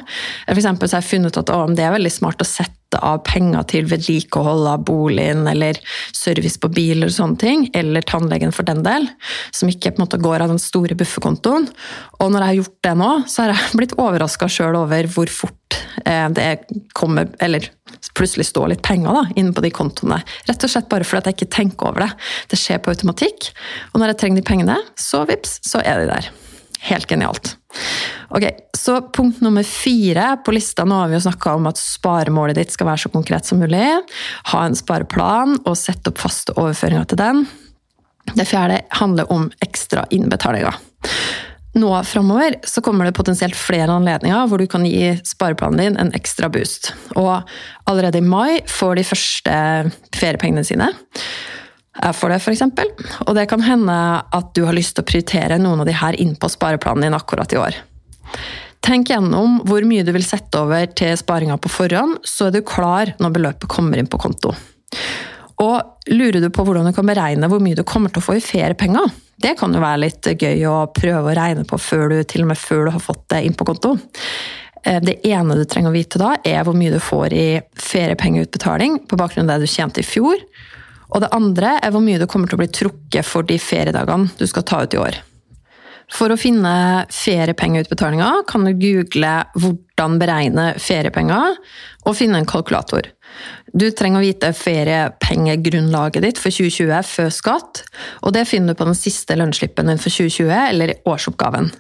For 0.48 0.60
eksempel 0.60 0.92
har 0.92 1.04
jeg 1.04 1.10
funnet 1.10 1.36
ut 1.36 1.42
at 1.44 1.52
å, 1.54 1.60
det 1.76 1.86
er 1.86 1.96
veldig 1.98 2.14
smart 2.14 2.44
å 2.44 2.48
sette 2.48 2.75
av 3.04 3.22
penger 3.28 3.66
til 3.72 3.88
vedlikehold 3.90 4.68
av 4.70 4.86
boligen, 4.88 5.46
eller 5.50 5.80
service 6.16 6.60
på 6.62 6.72
bil 6.74 6.98
eller 6.98 7.14
sånne 7.14 7.42
ting, 7.42 7.68
eller 7.76 8.06
tannlegen 8.06 8.54
for 8.56 8.68
den 8.68 8.84
del, 8.86 9.08
som 9.56 9.72
ikke 9.72 9.94
på 9.94 10.02
en 10.02 10.06
måte 10.06 10.22
går 10.22 10.46
av 10.46 10.54
den 10.54 10.62
store 10.62 10.98
bufferkontoen. 10.98 11.70
Og 12.20 12.32
når 12.32 12.42
jeg 12.42 12.52
har 12.52 12.60
gjort 12.62 12.78
det 12.88 12.96
nå, 13.02 13.12
så 13.32 13.44
har 13.46 13.56
jeg 13.56 13.80
blitt 13.82 13.98
overraska 14.02 14.50
sjøl 14.52 14.80
over 14.80 15.10
hvor 15.16 15.32
fort 15.32 15.80
eh, 16.06 16.28
det 16.36 16.50
kommer 16.96 17.30
Eller 17.44 17.70
plutselig 18.16 18.48
står 18.50 18.72
litt 18.72 18.86
penger 18.86 19.16
da, 19.16 19.26
inne 19.36 19.54
på 19.56 19.64
de 19.66 19.72
kontoene. 19.76 20.22
Rett 20.48 20.64
og 20.64 20.72
slett 20.72 20.90
bare 20.92 21.08
fordi 21.08 21.32
jeg 21.32 21.40
ikke 21.40 21.54
tenker 21.58 21.92
over 21.92 22.06
det. 22.06 22.12
Det 22.52 22.60
skjer 22.60 22.82
på 22.84 22.94
automatikk. 22.94 23.52
Og 23.94 24.00
når 24.00 24.14
jeg 24.14 24.22
trenger 24.24 24.42
de 24.42 24.48
pengene, 24.48 24.80
så 25.00 25.26
vips, 25.28 25.60
så 25.68 25.84
er 25.84 26.04
de 26.04 26.12
der. 26.14 26.34
Helt 26.86 27.10
genialt. 27.10 27.56
Ok, 28.30 28.50
Så 28.78 29.02
punkt 29.02 29.42
nummer 29.42 29.64
fire 29.64 30.38
på 30.46 30.54
lista 30.54 30.86
Nå 30.86 30.96
har 31.00 31.10
vi 31.10 31.18
jo 31.18 31.24
snakka 31.26 31.56
om 31.58 31.66
at 31.70 31.80
sparemålet 31.82 32.60
ditt 32.60 32.74
skal 32.76 32.90
være 32.92 33.06
så 33.06 33.12
konkret 33.14 33.48
som 33.48 33.60
mulig. 33.60 33.88
Ha 34.52 34.62
en 34.66 34.78
spareplan 34.78 35.58
og 35.64 35.78
sette 35.80 36.12
opp 36.12 36.22
faste 36.22 36.54
overføringer 36.54 37.10
til 37.10 37.22
den. 37.22 37.44
Det 38.36 38.46
fjerde 38.50 38.84
handler 39.00 39.32
om 39.34 39.50
ekstra 39.66 40.06
innbetalinger. 40.14 40.78
Nå 41.76 41.90
framover 42.08 42.56
så 42.64 42.82
kommer 42.82 43.06
det 43.06 43.18
potensielt 43.18 43.58
flere 43.60 43.92
anledninger 43.92 44.48
hvor 44.48 44.62
du 44.62 44.68
kan 44.72 44.86
gi 44.88 45.10
spareplanen 45.28 45.82
din 45.82 45.98
en 46.00 46.14
ekstra 46.16 46.48
boost. 46.50 46.94
Og 47.20 47.44
allerede 47.90 48.22
i 48.22 48.24
mai 48.24 48.62
får 48.70 48.96
de 48.96 49.04
første 49.10 49.58
feriepengene 50.16 50.64
sine. 50.64 50.88
Får 51.96 52.34
det, 52.34 52.38
f.eks. 52.44 52.64
Og 53.24 53.36
det 53.38 53.46
kan 53.48 53.62
hende 53.64 53.96
at 54.36 54.50
du 54.58 54.66
har 54.68 54.76
lyst 54.76 54.98
til 54.98 55.06
å 55.06 55.08
prioritere 55.08 55.60
noen 55.62 55.84
av 55.84 55.88
de 55.88 55.96
her 55.96 56.18
inn 56.20 56.34
på 56.36 56.50
spareplanen 56.52 57.08
din 57.08 57.16
akkurat 57.16 57.54
i 57.56 57.60
år. 57.62 57.78
Tenk 58.86 59.10
gjennom 59.10 59.62
hvor 59.66 59.86
mye 59.88 60.04
du 60.06 60.12
vil 60.14 60.26
sette 60.26 60.60
over 60.62 60.90
til 60.94 61.16
sparinga 61.18 61.56
på 61.62 61.72
forhånd, 61.72 62.20
så 62.28 62.50
er 62.50 62.58
du 62.58 62.66
klar 62.68 63.16
når 63.24 63.38
beløpet 63.38 63.72
kommer 63.72 64.02
inn 64.02 64.12
på 64.12 64.20
konto. 64.22 64.52
Og 65.64 66.12
lurer 66.12 66.44
du 66.44 66.50
på 66.54 66.66
hvordan 66.68 66.90
du 66.90 66.94
kan 66.94 67.08
beregne 67.08 67.48
hvor 67.50 67.64
mye 67.64 67.78
du 67.80 67.86
kommer 67.88 68.12
til 68.12 68.22
å 68.22 68.26
få 68.28 68.36
i 68.38 68.44
feriepenger, 68.44 69.08
det 69.42 69.56
kan 69.60 69.74
jo 69.74 69.82
være 69.84 70.04
litt 70.04 70.28
gøy 70.36 70.62
å 70.70 70.76
prøve 70.96 71.32
å 71.32 71.36
regne 71.36 71.66
på 71.68 71.80
før 71.82 72.12
du, 72.12 72.20
til 72.28 72.46
og 72.46 72.52
med 72.52 72.60
før 72.60 72.86
du 72.88 72.94
har 72.96 73.04
fått 73.04 73.26
det 73.34 73.42
inn 73.48 73.56
på 73.58 73.68
konto. 73.68 73.96
Eh, 74.86 75.02
det 75.04 75.18
ene 75.28 75.58
du 75.58 75.66
trenger 75.68 75.92
å 75.92 75.96
vite 75.96 76.22
da, 76.22 76.36
er 76.46 76.64
hvor 76.64 76.78
mye 76.78 76.94
du 76.94 77.02
får 77.04 77.36
i 77.36 77.48
feriepengeutbetaling 77.82 79.02
på 79.10 79.20
bakgrunn 79.20 79.50
av 79.50 79.60
det 79.60 79.68
du 79.68 79.74
tjente 79.74 80.04
i 80.04 80.08
fjor. 80.08 80.40
Og 81.16 81.24
det 81.24 81.32
andre 81.36 81.78
er 81.80 81.94
hvor 81.96 82.04
mye 82.04 82.20
du 82.20 82.28
kommer 82.28 82.52
til 82.52 82.60
å 82.60 82.64
bli 82.66 82.74
trukket 82.76 83.28
for 83.28 83.48
de 83.48 83.56
feriedagene 83.62 84.36
du 84.36 84.44
skal 84.50 84.68
ta 84.68 84.84
ut 84.84 84.98
i 84.98 85.00
år. 85.00 85.22
For 86.14 86.30
å 86.30 86.38
finne 86.38 86.72
feriepengeutbetalinger 87.10 88.44
kan 88.46 88.66
du 88.68 88.74
google 88.78 89.34
'hvordan 89.58 90.20
beregne 90.22 90.66
feriepenger' 90.78 91.56
og 92.06 92.16
finne 92.16 92.38
en 92.38 92.46
kalkulator. 92.46 93.10
Du 93.76 93.90
trenger 93.92 94.22
å 94.22 94.28
vite 94.28 94.54
feriepengegrunnlaget 94.54 96.22
ditt 96.22 96.38
for 96.38 96.54
2020 96.54 97.02
før 97.04 97.32
skatt, 97.34 97.84
og 98.22 98.34
det 98.34 98.48
finner 98.48 98.74
du 98.74 98.80
på 98.80 98.86
den 98.86 98.96
siste 98.96 99.36
lønnsslippen 99.36 99.88
din 99.88 99.98
for 99.98 100.14
2020 100.14 100.70
eller 100.70 100.94
i 100.94 101.00
årsoppgaven. 101.10 101.72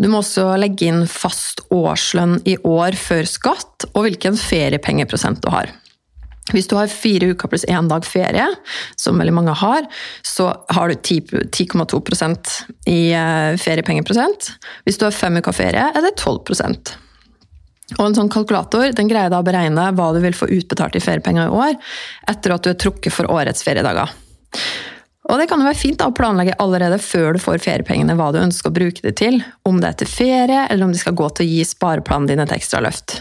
Du 0.00 0.08
må 0.08 0.22
også 0.22 0.56
legge 0.58 0.88
inn 0.88 1.06
fast 1.06 1.60
årslønn 1.70 2.40
i 2.48 2.56
år 2.64 2.96
før 2.96 3.28
skatt, 3.28 3.86
og 3.92 4.08
hvilken 4.08 4.34
feriepengeprosent 4.40 5.42
du 5.44 5.50
har. 5.50 5.68
Hvis 6.50 6.66
du 6.66 6.74
har 6.74 6.90
fire 6.90 7.30
uker 7.32 7.48
pluss 7.52 7.64
én 7.70 7.86
dag 7.88 8.02
ferie, 8.06 8.48
som 8.98 9.20
veldig 9.20 9.34
mange 9.36 9.54
har, 9.60 9.86
så 10.26 10.48
har 10.74 10.90
du 10.90 10.96
10,2% 10.98 12.56
i 12.90 13.12
eh, 13.14 13.54
feriepengeprosent. 13.62 14.50
Hvis 14.82 14.98
du 14.98 15.06
har 15.06 15.14
fem 15.14 15.38
uker 15.38 15.54
ferie, 15.54 15.86
er 15.92 16.04
det 16.04 16.16
12% 16.18 16.96
og 17.98 18.06
En 18.06 18.14
sånn 18.16 18.30
kalkulator 18.32 18.94
den 18.96 19.10
greier 19.10 19.28
da 19.32 19.42
å 19.42 19.46
beregne 19.46 19.90
hva 19.96 20.12
du 20.14 20.20
vil 20.22 20.36
få 20.36 20.48
utbetalt 20.54 20.96
i 20.96 21.02
feriepenger 21.02 21.50
i 21.50 21.58
år, 21.66 21.74
etter 22.30 22.54
at 22.54 22.64
du 22.64 22.70
er 22.72 22.78
trukket 22.80 23.12
for 23.12 23.28
årets 23.32 23.64
feriedager. 23.66 24.08
Og 25.30 25.38
Det 25.38 25.46
kan 25.48 25.60
jo 25.62 25.68
være 25.68 25.78
fint 25.78 26.00
da, 26.00 26.08
å 26.10 26.16
planlegge 26.16 26.56
allerede 26.62 26.98
før 27.02 27.36
du 27.36 27.42
får 27.42 27.62
feriepengene 27.62 28.16
hva 28.18 28.32
du 28.34 28.40
ønsker 28.40 28.72
å 28.72 28.74
bruke 28.74 29.04
det 29.04 29.14
til, 29.20 29.38
om 29.68 29.78
det 29.80 29.92
er 29.92 30.00
til 30.00 30.10
ferie, 30.10 30.64
eller 30.68 30.88
om 30.88 30.94
de 30.94 31.02
skal 31.02 31.16
gå 31.18 31.28
til 31.30 31.46
å 31.46 31.52
gi 31.52 31.66
spareplanen 31.68 32.32
din 32.32 32.42
et 32.42 32.54
ekstra 32.56 32.82
løft. 32.82 33.20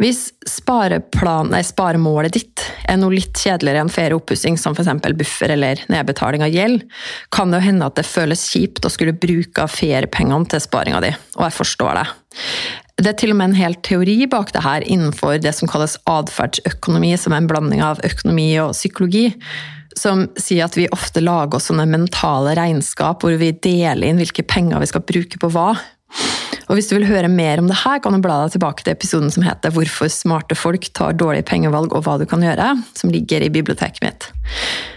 Hvis 0.00 0.30
spareplan, 0.44 1.50
nei, 1.54 1.62
sparemålet 1.64 2.36
ditt 2.36 2.64
er 2.86 2.98
noe 3.00 3.14
litt 3.16 3.38
kjedeligere 3.40 3.84
enn 3.84 3.92
ferieoppussing, 3.92 4.58
som 4.60 4.76
f.eks. 4.76 4.90
buffer 5.16 5.54
eller 5.54 5.80
nedbetaling 5.92 6.44
av 6.44 6.52
gjeld, 6.52 6.84
kan 7.32 7.52
det 7.52 7.62
jo 7.62 7.68
hende 7.70 7.88
at 7.88 7.96
det 7.96 8.08
føles 8.08 8.44
kjipt 8.52 8.84
å 8.84 8.92
skulle 8.92 9.16
bruke 9.16 9.68
feriepengene 9.72 10.52
til 10.52 10.62
sparinga 10.62 11.00
di, 11.04 11.14
og 11.38 11.46
jeg 11.48 11.56
forstår 11.60 12.02
det. 12.02 12.06
Det 12.96 13.10
er 13.10 13.16
til 13.20 13.32
og 13.34 13.40
med 13.40 13.50
en 13.50 13.58
hel 13.58 13.74
teori 13.84 14.18
bak 14.32 14.52
det 14.56 14.64
her 14.64 14.84
innenfor 14.84 15.40
det 15.44 15.52
som 15.56 15.68
kalles 15.68 15.98
atferdsøkonomi, 16.08 17.12
som 17.20 17.34
er 17.34 17.42
en 17.42 17.50
blanding 17.50 17.82
av 17.84 18.00
økonomi 18.04 18.50
og 18.62 18.76
psykologi, 18.76 19.30
som 19.96 20.26
sier 20.40 20.66
at 20.66 20.76
vi 20.76 20.88
ofte 20.92 21.22
lager 21.24 21.56
oss 21.56 21.70
sånne 21.70 21.86
mentale 21.88 22.52
regnskap 22.56 23.24
hvor 23.24 23.36
vi 23.40 23.52
deler 23.52 24.04
inn 24.04 24.20
hvilke 24.20 24.44
penger 24.48 24.82
vi 24.82 24.88
skal 24.92 25.04
bruke 25.08 25.40
på 25.40 25.52
hva. 25.52 25.70
Og 26.66 26.74
Hvis 26.74 26.88
du 26.90 26.96
vil 26.96 27.06
høre 27.06 27.28
mer 27.30 27.60
om 27.62 27.68
det 27.70 27.78
her, 27.84 28.00
kan 28.02 28.14
du 28.14 28.18
bla 28.22 28.40
deg 28.42 28.56
tilbake 28.56 28.82
til 28.82 28.94
episoden 28.96 29.30
som 29.30 29.44
heter 29.46 29.70
'Hvorfor 29.70 30.10
smarte 30.10 30.56
folk 30.58 30.88
tar 30.92 31.14
dårlige 31.14 31.46
pengevalg 31.46 31.94
og 31.94 32.02
hva 32.04 32.18
du 32.18 32.26
kan 32.26 32.42
gjøre', 32.42 32.82
som 32.94 33.10
ligger 33.10 33.42
i 33.42 33.52
biblioteket 33.54 34.02
mitt. 34.02 34.26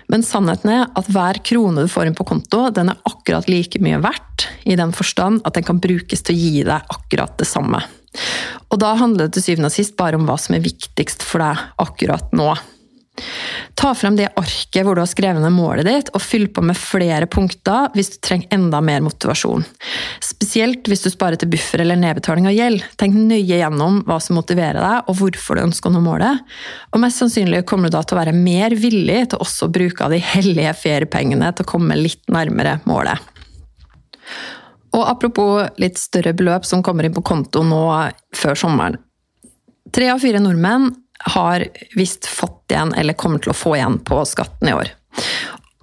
Men 0.09 0.23
sannheten 0.23 0.69
er 0.69 0.87
at 0.97 1.05
hver 1.05 1.37
krone 1.45 1.85
du 1.85 1.87
får 1.87 2.07
inn 2.07 2.17
på 2.17 2.25
konto, 2.25 2.71
den 2.73 2.89
er 2.89 2.97
akkurat 3.05 3.47
like 3.47 3.77
mye 3.79 4.01
verdt, 4.01 4.47
i 4.65 4.75
den 4.75 4.91
forstand 4.91 5.41
at 5.45 5.53
den 5.53 5.63
kan 5.63 5.79
brukes 5.79 6.23
til 6.23 6.35
å 6.35 6.39
gi 6.39 6.63
deg 6.63 6.81
akkurat 6.89 7.37
det 7.37 7.45
samme. 7.45 7.83
Og 8.71 8.79
da 8.79 8.95
handler 8.95 9.27
det 9.27 9.37
til 9.37 9.43
syvende 9.43 9.69
og 9.69 9.75
sist 9.75 9.95
bare 9.95 10.17
om 10.17 10.25
hva 10.25 10.39
som 10.39 10.55
er 10.55 10.65
viktigst 10.65 11.21
for 11.21 11.43
deg 11.43 11.57
akkurat 11.77 12.33
nå. 12.33 12.57
Ta 13.79 13.93
frem 13.95 14.17
det 14.17 14.29
arket 14.39 14.85
hvor 14.85 14.97
du 14.97 15.01
har 15.03 15.09
skrevet 15.09 15.43
ned 15.43 15.53
målet 15.55 15.87
ditt, 15.87 16.11
og 16.13 16.23
fyll 16.23 16.47
på 16.51 16.63
med 16.65 16.77
flere 16.77 17.29
punkter 17.31 17.89
hvis 17.95 18.13
du 18.13 18.17
trenger 18.25 18.57
enda 18.57 18.81
mer 18.83 19.03
motivasjon. 19.05 19.65
Spesielt 20.23 20.87
hvis 20.89 21.05
du 21.05 21.09
sparer 21.13 21.39
til 21.39 21.51
buffer 21.51 21.83
eller 21.83 21.99
nedbetaling 21.99 22.49
av 22.49 22.55
gjeld. 22.57 22.83
Tenk 22.99 23.17
nøye 23.17 23.59
gjennom 23.61 24.01
hva 24.07 24.19
som 24.23 24.39
motiverer 24.39 24.79
deg, 24.79 25.09
og 25.09 25.19
hvorfor 25.21 25.59
du 25.59 25.65
ønsker 25.67 25.91
å 25.91 25.95
nå 25.95 26.03
målet. 26.05 26.45
Og 26.93 27.03
mest 27.03 27.23
sannsynlig 27.23 27.65
kommer 27.69 27.89
du 27.89 27.97
da 27.97 28.03
til 28.03 28.17
å 28.17 28.21
være 28.21 28.35
mer 28.37 28.75
villig 28.79 29.21
til 29.31 29.43
også 29.43 29.67
å 29.67 29.73
bruke 29.79 30.05
av 30.05 30.15
de 30.15 30.21
hellige 30.23 30.75
feriepengene 30.83 31.51
til 31.55 31.67
å 31.67 31.71
komme 31.75 31.99
litt 31.99 32.25
nærmere 32.31 32.79
målet. 32.89 33.19
Og 34.95 35.03
apropos 35.05 35.67
litt 35.81 35.99
større 36.01 36.33
beløp 36.33 36.65
som 36.65 36.81
kommer 36.85 37.05
inn 37.05 37.13
på 37.13 37.25
konto 37.25 37.61
nå 37.65 37.83
før 38.35 38.57
sommeren. 38.57 38.97
Tre 39.93 40.09
av 40.13 40.21
fire 40.21 40.41
nordmenn 40.41 40.89
har 41.33 41.65
visst 41.95 42.25
fått 42.25 42.71
igjen, 42.71 42.93
eller 42.93 43.17
kommer 43.19 43.43
til 43.43 43.53
å 43.53 43.57
få 43.57 43.75
igjen, 43.77 43.99
på 44.05 44.21
skatten 44.27 44.71
i 44.71 44.75
år. 44.77 44.93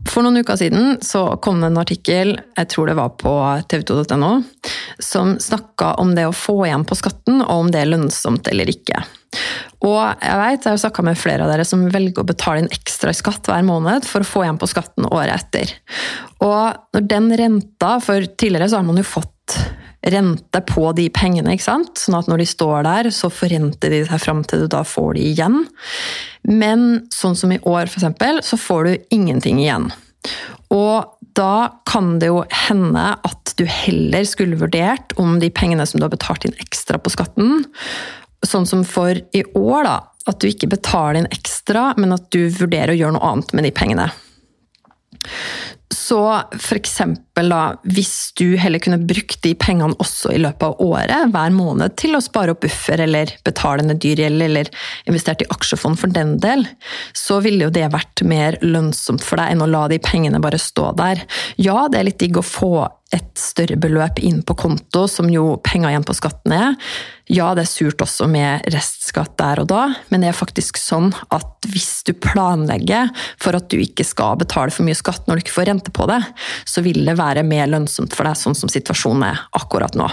For 0.07 0.23
noen 0.23 0.39
uker 0.39 0.59
siden 0.59 0.99
så 1.03 1.25
kom 1.43 1.61
det 1.61 1.71
en 1.73 1.81
artikkel, 1.81 2.37
jeg 2.57 2.69
tror 2.71 2.89
det 2.89 2.97
var 2.99 3.15
på 3.19 3.33
tv2.no, 3.71 4.31
som 5.03 5.35
snakka 5.43 5.97
om 6.01 6.15
det 6.15 6.29
å 6.29 6.35
få 6.37 6.61
igjen 6.69 6.87
på 6.87 6.99
skatten, 6.99 7.41
og 7.43 7.65
om 7.65 7.73
det 7.75 7.83
er 7.83 7.91
lønnsomt 7.91 8.47
eller 8.53 8.71
ikke. 8.71 9.03
Og 9.85 9.99
jeg 9.99 10.39
vet, 10.41 10.65
jeg 10.65 10.73
har 10.73 10.83
snakka 10.85 11.05
med 11.05 11.19
flere 11.21 11.45
av 11.45 11.53
dere 11.53 11.67
som 11.69 11.85
velger 11.93 12.23
å 12.23 12.29
betale 12.29 12.63
inn 12.63 12.73
ekstra 12.73 13.13
i 13.13 13.19
skatt 13.19 13.51
hver 13.51 13.67
måned 13.67 14.07
for 14.09 14.25
å 14.25 14.29
få 14.29 14.45
igjen 14.47 14.61
på 14.61 14.71
skatten 14.71 15.09
året 15.11 15.35
etter. 15.37 15.75
Og 16.45 16.95
når 16.97 17.11
den 17.11 17.29
renta, 17.43 17.97
for 18.03 18.31
tidligere 18.39 18.71
så 18.71 18.81
har 18.81 18.87
man 18.89 19.03
jo 19.03 19.07
fått 19.07 19.59
rente 20.07 20.61
på 20.69 20.91
de 20.97 21.09
pengene. 21.11 21.55
ikke 21.55 21.67
sant? 21.67 21.99
Sånn 21.99 22.19
at 22.19 22.31
når 22.31 22.43
de 22.43 22.49
står 22.49 22.87
der, 22.87 23.11
så 23.15 23.31
forrenter 23.33 23.93
de 23.93 24.05
seg 24.07 24.23
fram 24.23 24.43
til 24.47 24.65
du 24.65 24.71
da 24.71 24.83
får 24.87 25.17
de 25.17 25.27
igjen. 25.33 25.61
Men 26.47 27.07
sånn 27.15 27.37
som 27.39 27.53
i 27.55 27.61
år, 27.67 27.91
f.eks., 27.91 28.47
så 28.47 28.59
får 28.61 28.87
du 28.87 29.15
ingenting 29.19 29.61
igjen. 29.63 29.91
Og 30.75 31.13
da 31.37 31.83
kan 31.89 32.17
det 32.21 32.31
jo 32.31 32.43
hende 32.69 33.09
at 33.27 33.55
du 33.59 33.65
heller 33.69 34.25
skulle 34.29 34.59
vurdert 34.61 35.15
om 35.21 35.39
de 35.41 35.51
pengene 35.53 35.87
som 35.89 36.01
du 36.01 36.07
har 36.07 36.15
betalt 36.15 36.47
inn 36.47 36.57
ekstra 36.63 37.01
på 37.01 37.13
skatten, 37.13 37.65
sånn 38.47 38.67
som 38.69 38.85
for 38.87 39.17
i 39.17 39.43
år, 39.57 39.87
da, 39.87 39.97
at 40.27 40.41
du 40.41 40.49
ikke 40.49 40.71
betaler 40.71 41.21
inn 41.21 41.31
ekstra, 41.35 41.91
men 42.01 42.15
at 42.17 42.29
du 42.35 42.47
vurderer 42.53 42.95
å 42.95 42.99
gjøre 42.99 43.17
noe 43.17 43.33
annet 43.33 43.55
med 43.57 43.67
de 43.69 43.75
pengene. 43.75 44.09
Så 45.95 46.21
f.eks. 46.57 47.01
da, 47.37 47.77
hvis 47.85 48.33
du 48.41 48.57
heller 48.57 48.81
kunne 48.81 49.03
brukt 49.05 49.43
de 49.45 49.53
pengene 49.61 49.97
også 50.01 50.33
i 50.33 50.41
løpet 50.41 50.65
av 50.71 50.81
året, 50.81 51.29
hver 51.35 51.53
måned, 51.53 51.93
til 52.01 52.17
å 52.17 52.23
spare 52.25 52.55
opp 52.55 52.63
buffer 52.65 53.03
eller 53.05 53.35
betale 53.45 53.85
ned 53.85 54.01
dyr 54.01 54.25
gjeld 54.25 54.47
eller 54.47 54.71
investert 55.05 55.45
i 55.45 55.51
aksjefond 55.53 56.01
for 56.01 56.13
den 56.13 56.39
del, 56.41 56.65
så 57.13 57.43
ville 57.45 57.69
jo 57.69 57.75
det 57.75 57.91
vært 57.93 58.25
mer 58.25 58.57
lønnsomt 58.65 59.25
for 59.25 59.37
deg 59.41 59.53
enn 59.53 59.65
å 59.67 59.69
la 59.69 59.85
de 59.93 60.01
pengene 60.01 60.41
bare 60.41 60.61
stå 60.61 60.95
der. 60.97 61.27
Ja, 61.61 61.85
det 61.93 62.01
er 62.01 62.09
litt 62.09 62.23
digg 62.25 62.41
å 62.41 62.47
få 62.47 62.87
et 63.15 63.39
større 63.39 63.77
beløp 63.79 64.19
inn 64.25 64.41
på 64.43 64.57
konto, 64.59 65.05
som 65.07 65.29
jo 65.31 65.61
penger 65.63 65.93
igjen 65.93 66.07
på 66.07 66.17
skatten 66.17 66.55
er. 66.57 66.75
Ja, 67.31 67.53
det 67.59 67.65
er 67.65 67.71
surt 67.71 68.03
også 68.03 68.27
med 68.31 68.67
restskatt 68.71 69.37
der 69.39 69.63
og 69.63 69.69
da, 69.71 69.83
men 70.11 70.23
det 70.23 70.31
er 70.31 70.37
faktisk 70.37 70.79
sånn 70.79 71.13
at 71.35 71.67
hvis 71.71 72.05
du 72.07 72.13
planlegger 72.15 73.11
for 73.43 73.59
at 73.59 73.67
du 73.71 73.79
ikke 73.83 74.07
skal 74.07 74.39
betale 74.39 74.75
for 74.75 74.87
mye 74.87 74.99
skatt 74.99 75.27
når 75.27 75.39
du 75.39 75.45
ikke 75.45 75.57
får 75.57 75.69
rente 75.71 75.95
på 75.95 76.07
det, 76.11 76.21
så 76.67 76.83
vil 76.87 77.03
det 77.07 77.17
være 77.19 77.26
mer 77.47 77.67
lønnsomt 77.71 78.15
for 78.15 78.29
deg 78.29 78.39
sånn 78.39 78.57
som 78.59 78.71
situasjonen 78.73 79.27
er 79.33 79.43
akkurat 79.59 79.99
nå. 79.99 80.09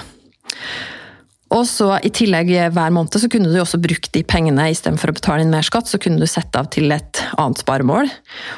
Og 1.53 1.67
så 1.69 1.91
I 2.01 2.09
tillegg 2.13 2.49
hver 2.73 2.93
måned 2.93 3.13
så 3.19 3.29
kunne 3.29 3.51
du 3.51 3.59
også 3.61 3.77
brukt 3.81 4.09
de 4.15 4.23
pengene 4.25 4.71
istedenfor 4.73 5.11
å 5.11 5.17
betale 5.19 5.43
inn 5.45 5.53
mer 5.53 5.65
skatt. 5.65 5.85
Så 5.89 5.99
kunne 6.01 6.17
du 6.17 6.25
sette 6.29 6.57
av 6.57 6.71
til 6.73 6.89
et 6.95 7.21
annet 7.37 7.61
sparemål. 7.61 8.09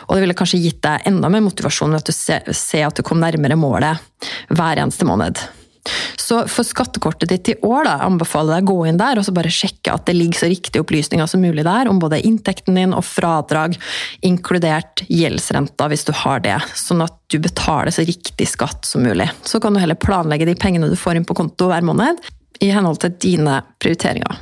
Og 0.07 0.15
det 0.15 0.23
ville 0.23 0.37
kanskje 0.37 0.61
gitt 0.63 0.79
deg 0.85 1.03
enda 1.09 1.31
mer 1.31 1.43
motivasjon 1.43 1.91
ved 1.91 2.05
at 2.05 2.07
du 2.07 2.55
ser 2.55 2.87
at 2.87 2.95
du 2.95 3.03
kom 3.03 3.19
nærmere 3.19 3.59
målet 3.59 3.99
hver 4.47 4.79
eneste 4.79 5.07
måned. 5.07 5.43
Så 6.19 6.39
for 6.49 6.65
skattekortet 6.65 7.29
ditt 7.29 7.49
i 7.53 7.55
år 7.65 7.85
da, 7.87 7.95
anbefaler 8.05 8.57
jeg 8.57 8.65
deg 8.65 8.71
å 8.71 8.75
gå 8.75 8.87
inn 8.89 8.99
der 9.01 9.19
og 9.19 9.27
så 9.27 9.33
bare 9.35 9.51
sjekke 9.53 9.93
at 9.93 10.07
det 10.07 10.15
ligger 10.17 10.41
så 10.41 10.49
riktige 10.49 10.81
opplysninger 10.85 11.29
som 11.29 11.43
mulig 11.45 11.65
der 11.67 11.89
om 11.91 11.99
både 12.01 12.21
inntekten 12.25 12.79
din 12.79 12.95
og 12.95 13.05
fradrag, 13.05 13.77
inkludert 14.25 15.05
gjeldsrenta 15.09 15.89
hvis 15.91 16.07
du 16.07 16.13
har 16.23 16.41
det. 16.45 16.57
Sånn 16.77 17.03
at 17.05 17.17
du 17.31 17.37
betaler 17.43 17.93
så 17.93 18.05
riktig 18.07 18.49
skatt 18.49 18.87
som 18.87 19.05
mulig. 19.05 19.29
Så 19.45 19.61
kan 19.61 19.75
du 19.75 19.81
heller 19.81 19.99
planlegge 19.99 20.49
de 20.49 20.57
pengene 20.57 20.89
du 20.89 20.97
får 20.99 21.19
inn 21.19 21.27
på 21.27 21.37
konto 21.37 21.69
hver 21.69 21.85
måned, 21.85 22.21
i 22.63 22.71
henhold 22.71 23.01
til 23.03 23.15
dine 23.19 23.59
prioriteringer. 23.83 24.37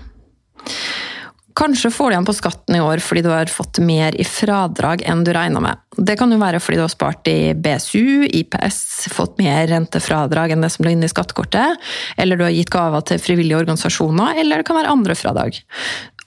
Kanskje 1.54 1.92
får 1.94 2.10
du 2.10 2.14
igjen 2.16 2.26
på 2.26 2.34
skatten 2.34 2.78
i 2.78 2.82
år 2.82 3.02
fordi 3.04 3.22
du 3.26 3.30
har 3.30 3.52
fått 3.52 3.78
mer 3.86 4.16
i 4.18 4.26
fradrag 4.26 5.04
enn 5.06 5.22
du 5.26 5.30
regna 5.36 5.62
med. 5.62 5.82
Det 5.98 6.16
kan 6.18 6.32
jo 6.34 6.40
være 6.42 6.62
fordi 6.64 6.80
du 6.80 6.84
har 6.86 6.94
spart 6.94 7.30
i 7.30 7.54
BSU, 7.54 8.26
IPS, 8.26 8.80
fått 9.14 9.38
mer 9.42 9.68
rentefradrag 9.70 10.56
enn 10.56 10.66
det 10.66 10.72
som 10.74 10.86
lå 10.86 10.96
inne 10.96 11.06
i 11.06 11.14
skattekortet, 11.14 11.78
eller 12.18 12.40
du 12.40 12.46
har 12.48 12.56
gitt 12.56 12.74
gaver 12.74 13.06
til 13.06 13.22
frivillige 13.22 13.60
organisasjoner, 13.62 14.40
eller 14.42 14.62
det 14.62 14.68
kan 14.70 14.80
være 14.80 14.96
andre 14.96 15.18
fradrag. 15.18 15.62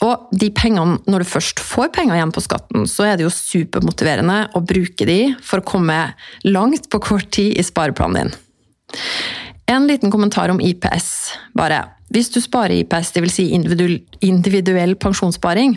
Og 0.04 0.28
de 0.36 0.50
pengene, 0.54 1.00
når 1.08 1.24
du 1.24 1.30
først 1.30 1.62
får 1.64 1.90
penger 1.96 2.18
igjen 2.18 2.34
på 2.36 2.44
skatten, 2.44 2.86
så 2.90 3.08
er 3.08 3.16
det 3.16 3.26
jo 3.26 3.32
supermotiverende 3.32 4.38
å 4.54 4.62
bruke 4.62 5.08
de 5.08 5.20
for 5.42 5.62
å 5.62 5.66
komme 5.66 5.98
langt 6.46 6.90
på 6.92 7.02
kort 7.02 7.32
tid 7.34 7.56
i 7.56 7.66
spareplanen 7.66 8.28
din. 8.28 8.36
En 9.66 9.88
liten 9.88 10.12
kommentar 10.14 10.52
om 10.52 10.60
IPS, 10.62 11.08
bare. 11.56 11.95
Hvis 12.14 12.30
du 12.34 12.40
sparer 12.42 12.76
IPS, 12.80 13.14
dvs. 13.16 13.36
Si 13.36 13.46
individuell, 14.26 14.94
pensjonssparing, 15.02 15.76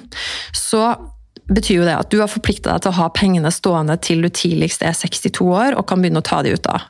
så 0.55 0.93
betyr 1.49 1.79
jo 1.79 1.87
det 1.87 1.95
at 1.97 2.09
du 2.11 2.19
har 2.21 2.29
forplikta 2.29 2.71
deg 2.71 2.83
til 2.83 2.91
å 2.91 2.97
ha 2.99 3.07
pengene 3.15 3.51
stående 3.53 3.95
til 4.05 4.21
du 4.23 4.29
tidligst 4.29 4.83
er 4.85 4.95
62 4.95 5.47
år 5.47 5.77
og 5.79 5.87
kan 5.89 6.01
begynne 6.01 6.21
å 6.21 6.25
ta 6.25 6.41
de 6.45 6.53
ut 6.53 6.69
av. 6.69 6.85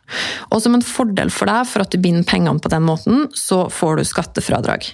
Og 0.51 0.61
som 0.63 0.75
en 0.75 0.85
fordel 0.85 1.31
for 1.33 1.49
deg 1.49 1.67
for 1.69 1.83
at 1.83 1.93
du 1.93 1.99
binder 2.01 2.27
pengene 2.27 2.59
på 2.59 2.71
den 2.71 2.85
måten, 2.87 3.27
så 3.37 3.65
får 3.71 3.99
du 3.99 4.07
skattefradrag. 4.07 4.89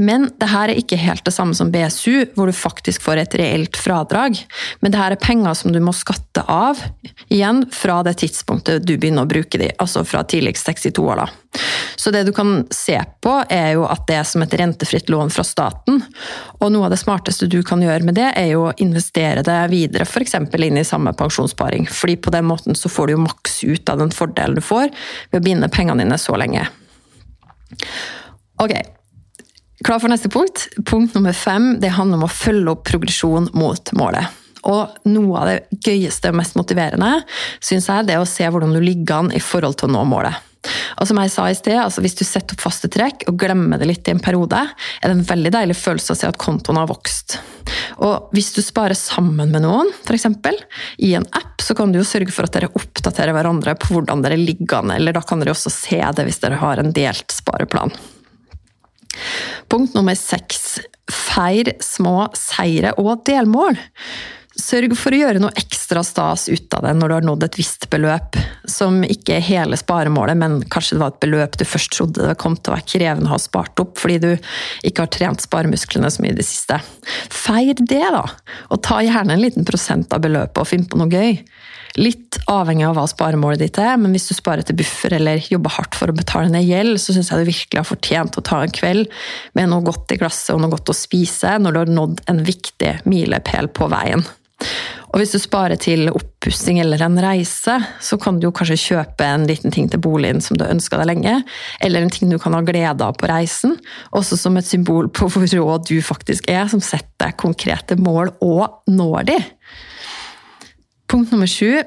Men 0.00 0.30
det 0.40 0.50
her 0.52 0.72
er 0.72 0.80
ikke 0.80 1.00
helt 1.00 1.24
det 1.26 1.34
samme 1.36 1.56
som 1.56 1.72
BSU, 1.74 2.34
hvor 2.36 2.48
du 2.48 2.56
faktisk 2.56 3.04
får 3.04 3.24
et 3.24 3.38
reelt 3.40 3.78
fradrag. 3.80 4.40
Men 4.80 4.94
det 4.94 5.00
her 5.00 5.16
er 5.16 5.22
penger 5.22 5.56
som 5.58 5.74
du 5.74 5.80
må 5.84 5.94
skatte 5.96 6.44
av, 6.48 6.80
igjen 7.28 7.64
fra 7.74 8.00
det 8.06 8.18
tidspunktet 8.24 8.86
du 8.88 8.96
begynner 8.96 9.26
å 9.26 9.30
bruke 9.30 9.60
de, 9.60 9.72
altså 9.80 10.04
fra 10.08 10.24
tidligst 10.28 10.70
62 10.70 11.04
år. 11.04 11.24
da. 11.24 11.43
Så 11.96 12.10
det 12.10 12.24
du 12.26 12.32
kan 12.32 12.66
se 12.74 12.96
på, 13.22 13.34
er 13.48 13.74
jo 13.76 13.84
at 13.88 14.06
det 14.08 14.16
er 14.18 14.26
som 14.28 14.42
et 14.44 14.54
rentefritt 14.58 15.08
lån 15.12 15.30
fra 15.32 15.44
staten. 15.46 16.00
Og 16.60 16.72
noe 16.72 16.88
av 16.88 16.94
det 16.94 17.00
smarteste 17.00 17.48
du 17.50 17.60
kan 17.66 17.82
gjøre 17.82 18.06
med 18.06 18.18
det, 18.18 18.30
er 18.36 18.50
jo 18.52 18.66
å 18.68 18.74
investere 18.82 19.44
det 19.46 19.58
videre, 19.72 20.06
f.eks. 20.08 20.36
inn 20.36 20.80
i 20.80 20.86
samme 20.86 21.14
pensjonssparing. 21.16 21.88
Fordi 21.90 22.16
på 22.16 22.34
den 22.34 22.48
måten 22.50 22.78
så 22.78 22.90
får 22.92 23.06
du 23.06 23.16
jo 23.16 23.24
maks 23.24 23.62
ut 23.64 23.92
av 23.92 24.02
den 24.02 24.12
fordelen 24.14 24.58
du 24.58 24.64
får 24.64 24.90
ved 25.30 25.40
å 25.40 25.44
binde 25.44 25.70
pengene 25.72 26.04
dine 26.04 26.18
så 26.20 26.36
lenge. 26.40 26.66
Ok, 28.62 28.72
klar 29.84 30.00
for 30.02 30.12
neste 30.12 30.30
punkt? 30.32 30.68
Punkt 30.86 31.14
nummer 31.16 31.34
fem 31.34 31.76
det 31.82 31.94
handler 31.96 32.20
om 32.20 32.28
å 32.28 32.32
følge 32.32 32.74
opp 32.74 32.84
progresjon 32.88 33.50
mot 33.56 33.94
målet. 33.98 34.40
Og 34.64 35.08
noe 35.10 35.40
av 35.40 35.50
det 35.50 35.84
gøyeste 35.84 36.30
og 36.32 36.38
mest 36.40 36.56
motiverende 36.56 37.18
synes 37.60 37.88
jeg, 37.90 38.08
det 38.08 38.16
er 38.16 38.22
å 38.22 38.28
se 38.28 38.48
hvordan 38.48 38.72
du 38.72 38.80
ligger 38.80 39.24
an 39.24 39.32
i 39.34 39.42
forhold 39.42 39.76
til 39.80 39.90
å 39.90 39.96
nå 39.98 40.04
målet. 40.08 40.53
Og 41.00 41.08
som 41.08 41.18
jeg 41.20 41.32
sa 41.32 41.46
i 41.50 41.56
sted, 41.56 41.78
altså 41.80 42.04
Hvis 42.04 42.16
du 42.18 42.24
setter 42.26 42.56
opp 42.56 42.64
faste 42.64 42.90
trekk 42.92 43.26
og 43.30 43.38
glemmer 43.40 43.80
det 43.80 43.88
litt 43.90 44.08
i 44.08 44.14
en 44.14 44.22
periode, 44.22 44.60
er 44.60 45.10
det 45.10 45.16
en 45.16 45.26
veldig 45.28 45.52
deilig 45.54 45.76
følelse 45.78 46.14
å 46.14 46.18
se 46.18 46.30
at 46.30 46.40
kontoen 46.40 46.80
har 46.80 46.90
vokst. 46.90 47.38
Og 48.04 48.34
hvis 48.36 48.52
du 48.56 48.60
sparer 48.64 48.96
sammen 48.98 49.52
med 49.52 49.64
noen, 49.64 49.90
f.eks. 50.04 50.26
i 50.98 51.14
en 51.18 51.26
app, 51.36 51.62
så 51.62 51.76
kan 51.76 51.92
du 51.92 52.00
jo 52.00 52.06
sørge 52.08 52.32
for 52.34 52.48
at 52.48 52.56
dere 52.56 52.72
oppdaterer 52.76 53.34
hverandre 53.36 53.76
på 53.80 53.94
hvordan 53.94 54.24
dere 54.24 54.40
ligger 54.40 54.80
an, 54.80 54.94
eller 54.96 55.16
da 55.16 55.22
kan 55.24 55.40
dere 55.40 55.54
også 55.54 55.72
se 55.72 56.00
det 56.00 56.26
hvis 56.26 56.42
dere 56.44 56.60
har 56.60 56.80
en 56.80 56.92
delt 56.94 57.32
spareplan. 57.32 57.94
Punkt 59.70 59.94
nummer 59.94 60.16
seks. 60.18 60.80
Feir 61.10 61.74
små 61.84 62.30
seire 62.38 62.94
og 63.00 63.24
delmål. 63.28 63.78
Sørg 64.54 64.92
for 64.94 65.10
å 65.10 65.18
gjøre 65.18 65.40
noe 65.42 65.54
ekstra 65.58 66.04
stas 66.06 66.46
ut 66.46 66.74
av 66.76 66.84
det 66.86 66.92
når 66.94 67.10
du 67.10 67.14
har 67.16 67.24
nådd 67.26 67.46
et 67.48 67.56
visst 67.58 67.88
beløp, 67.90 68.38
som 68.70 69.00
ikke 69.02 69.38
er 69.38 69.42
hele 69.42 69.78
sparemålet, 69.78 70.38
men 70.38 70.60
kanskje 70.70 70.94
det 70.94 71.02
var 71.02 71.14
et 71.14 71.22
beløp 71.24 71.58
du 71.58 71.64
først 71.66 71.90
trodde 71.96 72.28
det 72.28 72.36
kom 72.38 72.54
til 72.54 72.70
å 72.70 72.76
være 72.76 72.86
krevende 72.92 73.30
å 73.30 73.34
ha 73.34 73.40
spart 73.42 73.82
opp 73.82 73.98
fordi 73.98 74.20
du 74.22 74.30
ikke 74.86 75.06
har 75.06 75.10
trent 75.14 75.42
sparemusklene 75.42 76.10
så 76.10 76.22
mye 76.22 76.36
i 76.36 76.38
det 76.38 76.46
siste. 76.46 76.78
Feir 77.34 77.74
det, 77.80 78.04
da! 78.14 78.28
Og 78.70 78.82
ta 78.86 79.00
gjerne 79.02 79.34
en 79.34 79.42
liten 79.42 79.66
prosent 79.66 80.14
av 80.14 80.22
beløpet 80.22 80.62
og 80.62 80.70
finn 80.70 80.86
på 80.86 81.02
noe 81.02 81.10
gøy. 81.10 81.40
Litt 81.98 82.38
avhengig 82.50 82.86
av 82.86 82.94
hva 82.98 83.08
sparemålet 83.10 83.60
ditt 83.62 83.78
er, 83.82 83.98
men 83.98 84.14
hvis 84.14 84.30
du 84.30 84.34
sparer 84.38 84.66
til 84.66 84.78
buffer 84.78 85.14
eller 85.18 85.42
jobber 85.50 85.74
hardt 85.76 85.98
for 85.98 86.10
å 86.10 86.16
betale 86.16 86.50
ned 86.50 86.66
gjeld, 86.66 86.98
så 87.02 87.14
syns 87.14 87.30
jeg 87.30 87.42
du 87.42 87.50
virkelig 87.50 87.82
har 87.82 87.90
fortjent 87.90 88.38
å 88.38 88.46
ta 88.46 88.62
en 88.62 88.74
kveld 88.74 89.10
med 89.58 89.70
noe 89.70 89.86
godt 89.86 90.14
i 90.14 90.18
glasset 90.22 90.54
og 90.54 90.62
noe 90.62 90.74
godt 90.74 90.94
å 90.94 90.98
spise 90.98 91.58
når 91.58 91.74
du 91.74 91.82
har 91.82 91.94
nådd 91.98 92.24
en 92.30 92.42
viktig 92.46 92.96
milepæl 93.10 93.70
på 93.74 93.90
veien. 93.90 94.26
Og 95.14 95.20
hvis 95.20 95.30
du 95.30 95.38
sparer 95.38 95.78
til 95.78 96.08
oppussing 96.10 96.80
eller 96.82 97.02
en 97.06 97.20
reise, 97.22 97.76
så 98.02 98.18
kan 98.18 98.40
du 98.42 98.48
kanskje 98.50 98.80
kjøpe 98.82 99.26
en 99.28 99.46
liten 99.46 99.74
ting 99.74 99.86
til 99.90 100.02
boligen 100.02 100.42
som 100.42 100.58
du 100.58 100.64
har 100.66 100.74
ønska 100.74 100.98
deg 100.98 101.12
lenge, 101.12 101.36
eller 101.86 102.02
en 102.02 102.10
ting 102.10 102.32
du 102.32 102.38
kan 102.42 102.56
ha 102.56 102.64
glede 102.66 103.06
av 103.06 103.14
på 103.20 103.30
reisen, 103.30 103.76
også 104.10 104.40
som 104.40 104.58
et 104.58 104.66
symbol 104.66 105.06
på 105.14 105.30
hvor 105.30 105.46
rå 105.46 105.78
du 105.86 106.00
faktisk 106.02 106.50
er, 106.50 106.66
som 106.72 106.82
setter 106.82 107.36
konkrete 107.38 107.94
mål 108.00 108.34
og 108.42 108.82
når 108.90 109.30
de. 109.30 109.38
Punkt 111.06 111.30
nummer 111.30 111.50
sju 111.50 111.84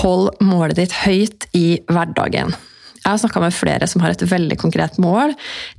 hold 0.00 0.34
målet 0.44 0.80
ditt 0.80 0.96
høyt 1.04 1.46
i 1.56 1.80
hverdagen. 1.88 2.56
Jeg 3.10 3.16
har 3.16 3.22
snakka 3.24 3.40
med 3.42 3.54
flere 3.56 3.86
som 3.90 4.04
har 4.04 4.14
et 4.14 4.22
veldig 4.22 4.54
konkret 4.60 4.98
mål. 5.02 5.32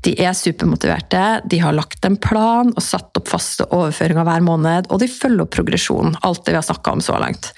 De 0.03 0.11
er 0.19 0.35
supermotiverte, 0.35 1.23
de 1.47 1.59
har 1.63 1.71
lagt 1.71 2.03
en 2.03 2.17
plan 2.19 2.73
og 2.75 2.83
satt 2.83 3.15
opp 3.15 3.31
faste 3.31 3.69
overføringer 3.71 4.27
hver 4.27 4.43
måned, 4.43 4.89
og 4.91 4.99
de 4.99 5.07
følger 5.07 5.45
opp 5.45 5.53
progresjonen, 5.55 6.17
alt 6.27 6.43
det 6.43 6.51
vi 6.51 6.59
har 6.59 6.67
snakka 6.67 6.97
om 6.97 7.03
så 7.05 7.15
langt. 7.23 7.53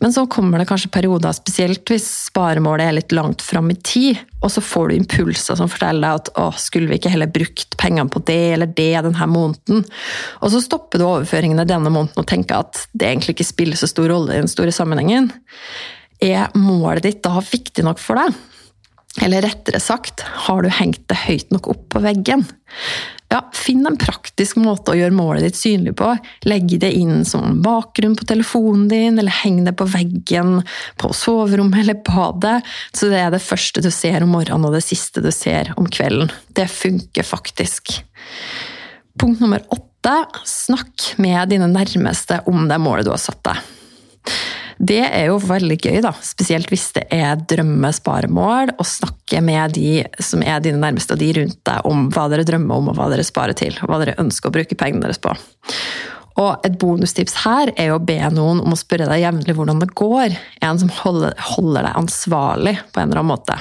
Men 0.00 0.14
så 0.16 0.24
kommer 0.26 0.58
det 0.58 0.66
kanskje 0.66 0.88
perioder, 0.90 1.34
spesielt 1.36 1.92
hvis 1.92 2.06
sparemålet 2.30 2.88
er 2.88 2.96
litt 2.96 3.12
langt 3.14 3.44
fram 3.44 3.68
i 3.70 3.76
tid, 3.84 4.22
og 4.40 4.48
så 4.50 4.64
får 4.64 4.88
du 4.88 4.96
impulser 4.96 5.58
som 5.60 5.68
forteller 5.70 6.08
deg 6.08 6.22
at 6.22 6.30
å, 6.40 6.46
skulle 6.58 6.88
vi 6.88 6.96
ikke 6.98 7.12
heller 7.12 7.30
brukt 7.30 7.76
pengene 7.78 8.10
på 8.10 8.24
det 8.26 8.40
eller 8.56 8.72
det 8.72 8.90
denne 8.96 9.28
måneden? 9.28 9.84
Og 10.40 10.54
så 10.54 10.62
stopper 10.64 10.98
du 10.98 11.06
overføringene 11.10 11.68
denne 11.68 11.92
måneden 11.92 12.24
og 12.24 12.30
tenker 12.32 12.64
at 12.64 12.86
det 12.96 13.12
egentlig 13.12 13.36
ikke 13.36 13.50
spiller 13.52 13.78
så 13.78 13.90
stor 13.92 14.08
rolle 14.10 14.32
i 14.32 14.40
den 14.40 14.50
store 14.50 14.72
sammenhengen. 14.74 15.28
Er 16.22 16.50
målet 16.56 17.04
ditt 17.04 17.22
da 17.22 17.36
viktig 17.44 17.84
nok 17.84 18.02
for 18.02 18.18
deg? 18.18 18.34
Eller 19.20 19.44
rettere 19.44 19.80
sagt, 19.80 20.22
har 20.46 20.62
du 20.62 20.70
hengt 20.72 21.02
det 21.10 21.18
høyt 21.26 21.50
nok 21.52 21.68
opp 21.68 21.82
på 21.92 22.00
veggen? 22.00 22.46
Ja, 23.32 23.42
Finn 23.56 23.86
en 23.88 23.96
praktisk 23.96 24.58
måte 24.60 24.92
å 24.92 24.96
gjøre 24.96 25.14
målet 25.16 25.46
ditt 25.46 25.56
synlig 25.56 25.94
på. 25.96 26.10
Legg 26.48 26.74
det 26.80 26.90
inn 26.96 27.22
som 27.28 27.62
bakgrunn 27.64 28.16
på 28.16 28.26
telefonen 28.28 28.86
din, 28.90 29.16
eller 29.20 29.32
heng 29.42 29.62
det 29.64 29.72
på 29.78 29.86
veggen 29.88 30.58
på 31.00 31.12
soverommet 31.16 31.80
eller 31.80 32.00
badet, 32.04 32.58
så 32.92 33.08
det 33.12 33.22
er 33.22 33.32
det 33.32 33.40
første 33.44 33.84
du 33.84 33.88
ser 33.92 34.24
om 34.24 34.34
morgenen 34.36 34.68
og 34.68 34.76
det 34.76 34.84
siste 34.84 35.24
du 35.24 35.30
ser 35.32 35.72
om 35.80 35.88
kvelden. 35.88 36.32
Det 36.52 36.68
funker 36.72 37.24
faktisk. 37.24 37.94
Punkt 39.20 39.40
nummer 39.40 39.64
åtte 39.72 40.16
snakk 40.48 41.12
med 41.22 41.52
dine 41.52 41.68
nærmeste 41.72 42.42
om 42.52 42.66
det 42.68 42.80
målet 42.84 43.08
du 43.08 43.14
har 43.14 43.22
satt 43.22 43.40
deg. 43.48 43.64
Det 44.78 45.02
er 45.04 45.26
jo 45.30 45.38
veldig 45.42 45.78
gøy, 45.80 45.98
da. 46.04 46.12
spesielt 46.24 46.70
hvis 46.72 46.88
det 46.96 47.04
er 47.14 47.40
drømmesparemål, 47.50 48.74
å 48.80 48.86
snakke 48.86 49.42
med 49.44 49.76
de 49.76 50.02
som 50.22 50.44
er 50.44 50.62
dine 50.64 50.80
nærmeste 50.82 51.16
og 51.16 51.22
de 51.22 51.32
rundt 51.40 51.60
deg 51.68 51.88
om 51.88 52.08
hva 52.12 52.28
dere 52.32 52.46
drømmer 52.48 52.80
om 52.80 52.92
og 52.92 52.98
hva 52.98 53.10
dere 53.12 53.26
sparer 53.26 53.56
til, 53.58 53.76
og 53.82 53.92
hva 53.92 54.00
dere 54.02 54.18
ønsker 54.22 54.50
å 54.50 54.54
bruke 54.54 54.78
pengene 54.78 55.06
deres 55.06 55.20
på. 55.22 55.34
Og 56.40 56.64
et 56.64 56.78
bonustips 56.80 57.42
her 57.42 57.74
er 57.76 57.92
å 57.92 58.00
be 58.00 58.16
noen 58.32 58.62
om 58.62 58.72
å 58.72 58.78
spørre 58.78 59.08
deg 59.10 59.24
jevnlig 59.26 59.56
hvordan 59.58 59.82
det 59.82 59.90
går. 59.98 60.36
En 60.64 60.80
som 60.80 60.92
holder, 61.02 61.36
deg 61.36 61.92
ansvarlig 61.92 62.78
på 62.92 63.02
en 63.02 63.10
eller 63.10 63.20
annen 63.20 63.34
måte. 63.34 63.58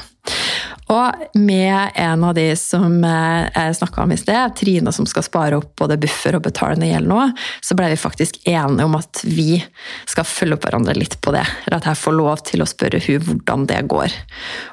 Og 0.91 1.38
med 1.39 1.91
en 1.95 2.23
av 2.23 2.34
de 2.36 2.49
som 2.60 2.97
eh, 3.08 3.47
jeg 3.47 3.77
snakka 3.77 4.04
om 4.04 4.12
i 4.12 4.17
sted, 4.19 4.56
Trine 4.60 4.91
som 4.91 5.08
skal 5.08 5.23
spare 5.23 5.60
opp 5.62 5.69
både 5.80 5.95
buffer 6.01 6.36
og 6.36 6.43
betale 6.43 6.75
ned 6.82 6.91
gjeld 6.91 7.08
nå, 7.12 7.19
så 7.63 7.77
ble 7.80 7.91
vi 7.93 7.99
faktisk 7.99 8.41
enige 8.43 8.88
om 8.88 8.97
at 8.99 9.21
vi 9.23 9.62
skal 10.10 10.27
følge 10.27 10.58
opp 10.58 10.67
hverandre 10.67 10.95
litt 10.97 11.15
på 11.23 11.32
det. 11.36 11.45
Eller 11.63 11.77
at 11.80 11.88
jeg 11.88 12.01
får 12.01 12.17
lov 12.17 12.43
til 12.49 12.63
å 12.63 12.67
spørre 12.67 12.99
hun 13.06 13.23
hvordan 13.27 13.67
det 13.71 13.80
går. 13.93 14.17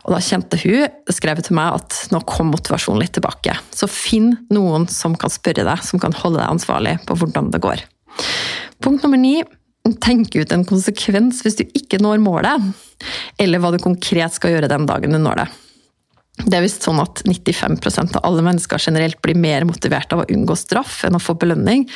Og 0.07 0.16
da 0.16 0.22
kjente 0.24 0.59
hun, 0.64 0.88
skrev 1.14 1.44
til 1.46 1.59
meg 1.59 1.78
at 1.78 2.00
nå 2.14 2.22
kom 2.26 2.50
motivasjonen 2.54 3.04
litt 3.04 3.14
tilbake. 3.14 3.54
Så 3.70 3.87
finn 3.90 4.33
noen 4.54 4.88
som 4.90 5.14
kan 5.18 5.31
spørre 5.31 5.66
deg, 5.68 5.87
som 5.87 6.02
kan 6.02 6.16
holde 6.18 6.42
deg 6.42 6.50
ansvarlig 6.50 6.96
på 7.07 7.18
hvordan 7.20 7.52
det 7.54 7.62
går. 7.62 7.87
Punkt 8.83 9.07
nummer 9.07 9.20
ni 9.20 9.37
tenk 10.02 10.35
ut 10.37 10.50
en 10.52 10.66
konsekvens 10.68 11.40
hvis 11.44 11.62
du 11.62 11.64
ikke 11.78 12.00
når 12.02 12.20
målet, 12.20 12.66
eller 13.40 13.62
hva 13.62 13.70
du 13.72 13.78
konkret 13.81 14.35
skal 14.35 14.57
gjøre 14.57 14.68
den 14.70 14.85
dagen 14.90 15.14
du 15.14 15.22
når 15.22 15.44
det. 15.44 15.48
Det 16.44 16.55
er 16.55 16.62
visst 16.64 16.85
sånn 16.87 17.01
at 17.03 17.22
95% 17.27 18.18
av 18.18 18.27
alle 18.29 18.44
mennesker 18.46 18.81
generelt 18.83 19.18
blir 19.24 19.38
mer 19.38 19.66
motivert 19.68 20.12
av 20.14 20.22
å 20.22 20.29
unngå 20.31 20.55
straff 20.59 21.01
enn 21.07 21.18
å 21.18 21.22
få 21.22 21.35
belønning. 21.40 21.87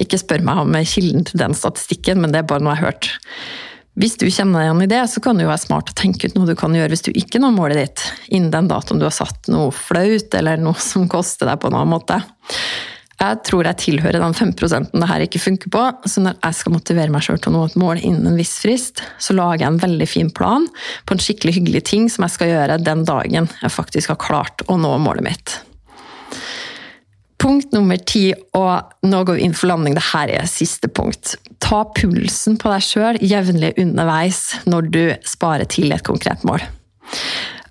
Ikke 0.00 0.20
spør 0.20 0.44
meg 0.46 0.62
om 0.62 0.76
kilden 0.86 1.26
til 1.28 1.40
den 1.42 1.56
statistikken, 1.56 2.22
men 2.22 2.34
det 2.34 2.42
er 2.42 2.50
bare 2.50 2.64
noe 2.64 2.76
jeg 2.76 2.84
har 2.84 2.92
hørt. 2.92 3.10
Hvis 3.98 4.14
du 4.20 4.28
kjenner 4.30 4.60
deg 4.60 4.68
igjen 4.68 4.84
i 4.84 4.90
det, 4.92 5.00
så 5.10 5.20
kan 5.22 5.38
det 5.38 5.42
jo 5.42 5.50
være 5.50 5.64
smart 5.64 5.90
å 5.90 5.96
tenke 5.98 6.28
ut 6.28 6.36
noe 6.38 6.46
du 6.46 6.54
kan 6.58 6.74
gjøre 6.76 6.92
hvis 6.92 7.08
du 7.08 7.10
ikke 7.10 7.40
når 7.42 7.56
målet 7.56 7.80
ditt 7.80 8.04
innen 8.28 8.52
den 8.54 8.68
datoen 8.70 9.00
du 9.02 9.08
har 9.08 9.16
satt 9.16 9.50
noe 9.50 9.72
flaut, 9.74 10.30
eller 10.38 10.60
noe 10.62 10.78
som 10.78 11.08
koster 11.10 11.50
deg 11.50 11.58
på 11.58 11.72
en 11.72 11.80
annen 11.80 11.96
måte. 11.96 12.20
Jeg 13.18 13.38
tror 13.48 13.66
jeg 13.66 13.80
tilhører 13.82 14.22
den 14.22 14.36
5 14.36 14.52
det 14.92 15.08
her 15.10 15.22
ikke 15.24 15.40
funker 15.42 15.72
på. 15.74 15.84
Så 16.06 16.22
når 16.22 16.36
jeg 16.38 16.54
skal 16.54 16.74
motivere 16.76 17.10
meg 17.10 17.24
sjøl 17.26 17.40
til 17.42 17.50
å 17.50 17.56
nå 17.56 17.64
et 17.66 17.78
mål 17.80 17.98
innen 17.98 18.30
en 18.30 18.38
viss 18.38 18.54
frist, 18.62 19.02
så 19.18 19.34
lager 19.34 19.64
jeg 19.64 19.72
en 19.72 19.80
veldig 19.82 20.06
fin 20.06 20.30
plan 20.30 20.68
på 21.04 21.16
en 21.16 21.22
skikkelig 21.22 21.56
hyggelig 21.58 21.82
ting 21.90 22.06
som 22.12 22.26
jeg 22.26 22.36
skal 22.36 22.52
gjøre 22.52 22.78
den 22.78 23.02
dagen 23.08 23.50
jeg 23.58 23.74
faktisk 23.74 24.14
har 24.14 24.22
klart 24.22 24.62
å 24.70 24.78
nå 24.78 24.94
målet 25.02 25.26
mitt. 25.26 25.58
Punkt 27.38 27.74
nummer 27.74 27.98
ti, 28.02 28.32
og 28.58 29.06
nå 29.06 29.20
går 29.26 29.38
vi 29.38 29.46
inn 29.46 29.54
for 29.54 29.70
landing, 29.70 29.94
det 29.94 30.08
her 30.12 30.30
er 30.40 30.50
siste 30.50 30.90
punkt. 30.90 31.36
Ta 31.62 31.84
pulsen 31.94 32.58
på 32.58 32.70
deg 32.70 32.86
sjøl 32.86 33.20
jevnlig 33.22 33.76
underveis 33.78 34.42
når 34.66 34.90
du 34.94 35.04
sparer 35.26 35.66
til 35.70 35.94
et 35.94 36.06
konkret 36.06 36.46
mål. 36.46 36.62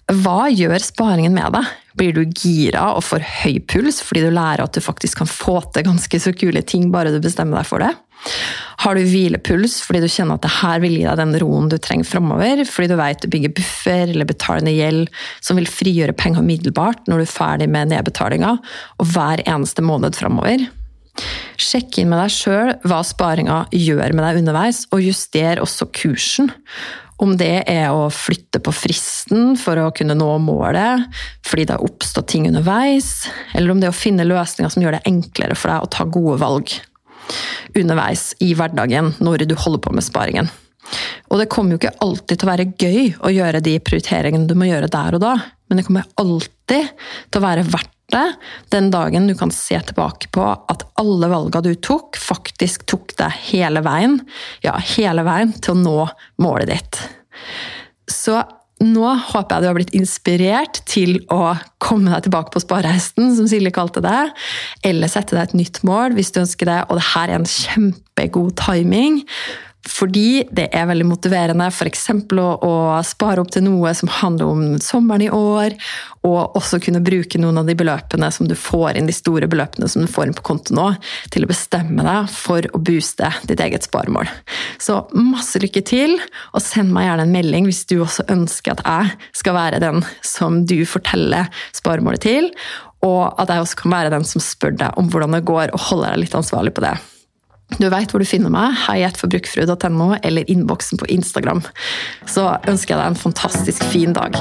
Hva 0.08 0.48
gjør 0.48 0.80
sparingen 0.80 1.34
med 1.36 1.52
deg? 1.58 1.72
Blir 2.00 2.14
du 2.16 2.22
gira 2.32 2.94
og 2.96 3.04
får 3.04 3.26
høy 3.42 3.58
puls 3.68 3.98
fordi 4.06 4.22
du 4.24 4.32
lærer 4.32 4.64
at 4.64 4.76
du 4.78 4.84
faktisk 4.84 5.20
kan 5.20 5.28
få 5.28 5.60
til 5.76 5.84
ganske 5.90 6.20
så 6.24 6.32
kule 6.32 6.62
ting 6.64 6.92
bare 6.94 7.12
du 7.12 7.20
bestemmer 7.24 7.60
deg 7.60 7.68
for 7.68 7.84
det? 7.84 7.90
Har 8.86 8.96
du 8.96 9.04
hvilepuls 9.04 9.82
fordi 9.84 10.06
du 10.06 10.08
kjenner 10.08 10.38
at 10.38 10.46
det 10.46 10.54
her 10.62 10.80
vil 10.84 10.96
gi 10.96 11.04
deg 11.04 11.20
den 11.20 11.36
roen 11.44 11.68
du 11.68 11.76
trenger 11.82 12.08
framover, 12.08 12.64
fordi 12.70 12.92
du 12.94 12.96
vet 13.02 13.20
du 13.24 13.30
bygger 13.34 13.56
buffer 13.60 14.14
eller 14.14 14.30
betaler 14.30 14.64
ned 14.64 14.78
gjeld 14.78 15.12
som 15.44 15.60
vil 15.60 15.68
frigjøre 15.70 16.16
penger 16.18 16.46
umiddelbart 16.46 17.10
når 17.10 17.20
du 17.20 17.26
er 17.26 17.34
ferdig 17.34 17.68
med 17.74 17.92
nedbetalinga, 17.92 18.54
og 19.02 19.12
hver 19.12 19.44
eneste 19.44 19.84
måned 19.84 20.16
framover? 20.16 20.70
Sjekk 21.58 22.00
inn 22.00 22.12
med 22.14 22.22
deg 22.22 22.32
sjøl 22.32 22.74
hva 22.88 23.02
sparinga 23.06 23.64
gjør 23.74 24.14
med 24.14 24.24
deg 24.24 24.42
underveis, 24.44 24.86
og 24.94 25.04
juster 25.04 25.60
også 25.64 25.90
kursen. 25.98 26.54
Om 27.18 27.34
det 27.40 27.64
er 27.66 27.88
å 27.90 28.10
flytte 28.14 28.62
på 28.62 28.74
fristen 28.76 29.56
for 29.58 29.80
å 29.82 29.90
kunne 29.96 30.18
nå 30.18 30.30
målet 30.44 31.08
fordi 31.48 31.66
det 31.66 31.78
har 31.78 31.86
oppstått 31.86 32.30
ting 32.34 32.46
underveis, 32.50 33.26
eller 33.58 33.74
om 33.74 33.82
det 33.82 33.90
er 33.90 33.96
å 33.96 33.98
finne 33.98 34.28
løsninger 34.28 34.74
som 34.74 34.84
gjør 34.84 35.00
det 35.00 35.08
enklere 35.10 35.58
for 35.58 35.74
deg 35.74 35.88
å 35.88 35.92
ta 35.98 36.06
gode 36.06 36.38
valg 36.44 36.76
underveis 37.78 38.30
i 38.44 38.54
hverdagen 38.58 39.16
når 39.24 39.48
du 39.50 39.58
holder 39.58 39.84
på 39.84 39.96
med 39.96 40.06
sparingen. 40.06 40.50
Og 41.28 41.42
det 41.42 41.50
kommer 41.52 41.76
jo 41.76 41.82
ikke 41.82 41.98
alltid 42.04 42.40
til 42.40 42.48
å 42.48 42.52
være 42.54 42.70
gøy 42.80 43.02
å 43.28 43.34
gjøre 43.34 43.64
de 43.66 43.76
prioriteringene 43.84 44.48
du 44.48 44.56
må 44.56 44.70
gjøre 44.70 44.92
der 44.92 45.18
og 45.18 45.24
da, 45.24 45.34
men 45.68 45.80
det 45.80 45.88
kommer 45.88 46.08
alltid 46.22 46.94
til 46.94 47.42
å 47.42 47.44
være 47.44 47.66
verdt 47.68 47.97
den 48.72 48.92
dagen 48.94 49.28
du 49.28 49.36
kan 49.36 49.52
se 49.52 49.80
tilbake 49.90 50.30
på 50.36 50.44
at 50.48 50.86
alle 51.00 51.30
valgene 51.32 51.74
du 51.74 51.82
tok, 51.84 52.16
faktisk 52.20 52.86
tok 52.88 53.16
deg 53.20 53.36
hele 53.50 53.84
veien, 53.86 54.22
ja, 54.64 54.78
hele 54.96 55.26
veien 55.28 55.52
til 55.60 55.76
å 55.76 55.82
nå 55.82 55.98
målet 56.44 56.72
ditt. 56.72 57.02
Så 58.08 58.40
nå 58.84 59.10
håper 59.32 59.56
jeg 59.56 59.64
du 59.64 59.68
har 59.68 59.78
blitt 59.78 59.96
inspirert 59.98 60.82
til 60.90 61.18
å 61.34 61.56
komme 61.82 62.12
deg 62.14 62.28
tilbake 62.28 62.54
på 62.54 62.62
sparehesten, 62.62 63.32
som 63.36 63.48
Silje 63.50 63.74
kalte 63.74 64.04
det, 64.06 64.20
eller 64.86 65.10
sette 65.12 65.36
deg 65.36 65.48
et 65.48 65.58
nytt 65.58 65.82
mål 65.88 66.14
hvis 66.18 66.32
du 66.34 66.44
ønsker 66.44 66.70
det, 66.70 66.82
og 66.86 67.00
det 67.00 67.08
her 67.14 67.32
er 67.32 67.40
en 67.40 67.50
kjempegod 67.50 68.54
timing. 68.62 69.24
Fordi 69.88 70.44
det 70.52 70.68
er 70.76 70.88
veldig 70.90 71.08
motiverende 71.08 71.70
f.eks. 71.72 72.10
Å, 72.12 72.48
å 72.68 72.74
spare 73.08 73.42
opp 73.42 73.52
til 73.54 73.66
noe 73.66 73.94
som 73.98 74.12
handler 74.12 74.52
om 74.52 74.64
sommeren 74.84 75.26
i 75.26 75.32
år, 75.34 75.76
og 76.28 76.58
også 76.60 76.80
kunne 76.84 77.02
bruke 77.04 77.40
noen 77.40 77.62
av 77.62 77.70
de 77.70 77.76
beløpene 77.78 78.30
som 78.34 78.50
du 78.50 78.56
får 78.60 79.00
inn, 79.00 79.08
de 79.08 79.16
store 79.16 79.48
beløpene 79.50 79.88
som 79.90 80.04
du 80.04 80.12
får 80.12 80.30
inn 80.30 80.38
på 80.38 80.46
konto 80.50 80.76
nå, 80.76 80.90
til 81.34 81.46
å 81.46 81.52
bestemme 81.52 82.06
deg 82.06 82.32
for 82.34 82.68
å 82.74 82.82
booste 82.84 83.32
ditt 83.50 83.64
eget 83.64 83.88
sparemål. 83.88 84.30
Så 84.84 85.00
masse 85.16 85.62
lykke 85.64 85.84
til, 85.88 86.18
og 86.54 86.64
send 86.64 86.94
meg 86.96 87.08
gjerne 87.08 87.28
en 87.28 87.36
melding 87.38 87.70
hvis 87.70 87.86
du 87.90 88.00
også 88.02 88.28
ønsker 88.34 88.76
at 88.76 88.84
jeg 88.84 89.32
skal 89.44 89.58
være 89.58 89.84
den 89.84 90.04
som 90.26 90.64
du 90.68 90.82
forteller 90.90 91.48
sparemålet 91.76 92.28
til, 92.28 92.52
og 93.06 93.38
at 93.40 93.52
jeg 93.54 93.64
også 93.64 93.84
kan 93.84 93.94
være 93.94 94.16
den 94.16 94.26
som 94.28 94.44
spør 94.44 94.74
deg 94.80 94.98
om 95.00 95.12
hvordan 95.12 95.38
det 95.38 95.46
går, 95.48 95.72
og 95.72 95.86
holder 95.92 96.16
deg 96.16 96.26
litt 96.26 96.38
ansvarlig 96.38 96.74
på 96.76 96.84
det. 96.86 96.98
Du 97.76 97.90
vet 97.92 98.12
hvor 98.14 98.24
du 98.24 98.28
finner 98.28 98.52
meg, 98.54 98.78
heietforbrukerfrue.no 98.88 100.14
eller 100.24 100.48
innboksen 100.50 101.02
på 101.02 101.10
Instagram. 101.12 101.62
Så 102.26 102.48
ønsker 102.64 102.96
jeg 102.96 103.02
deg 103.02 103.12
en 103.12 103.20
fantastisk 103.20 103.84
fin 103.92 104.16
dag. 104.16 104.40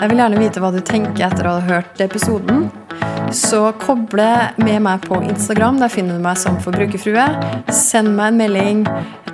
Jeg 0.00 0.08
vil 0.10 0.20
gjerne 0.22 0.40
vite 0.40 0.60
hva 0.62 0.72
du 0.72 0.80
tenker 0.80 1.26
etter 1.28 1.46
å 1.46 1.58
ha 1.58 1.64
hørt 1.66 2.00
episoden. 2.00 2.70
Så 3.36 3.66
koble 3.78 4.26
med 4.58 4.80
meg 4.82 5.04
på 5.04 5.20
Instagram. 5.22 5.78
Der 5.82 5.92
finner 5.92 6.16
du 6.16 6.24
meg 6.24 6.40
som 6.40 6.56
forbrukerfrue. 6.64 7.26
Send 7.68 8.16
meg 8.16 8.32
en 8.32 8.40
melding. 8.40 8.82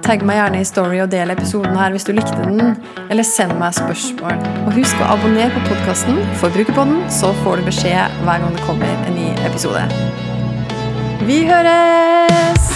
Tagg 0.03 0.27
meg 0.27 0.41
gjerne 0.41 0.61
i 0.61 0.69
Story 0.69 1.01
og 1.03 1.11
del 1.15 1.33
episoden 1.33 1.79
her 1.79 1.95
hvis 1.95 2.07
du 2.07 2.13
likte 2.19 2.37
den. 2.43 2.77
Eller 3.07 3.27
send 3.27 3.57
meg 3.63 3.79
spørsmål. 3.79 4.43
Og 4.67 4.77
husk 4.83 5.01
å 5.01 5.15
abonnere 5.17 5.55
på 5.55 5.65
podkasten 5.71 6.21
Forbrukerpodden, 6.43 7.05
så 7.15 7.33
får 7.43 7.63
du 7.63 7.71
beskjed 7.71 8.23
hver 8.27 8.43
gang 8.43 8.57
det 8.59 8.67
kommer 8.69 9.07
en 9.07 9.21
ny 9.23 9.33
episode. 9.47 9.87
Vi 11.25 11.47
høres! 11.49 12.76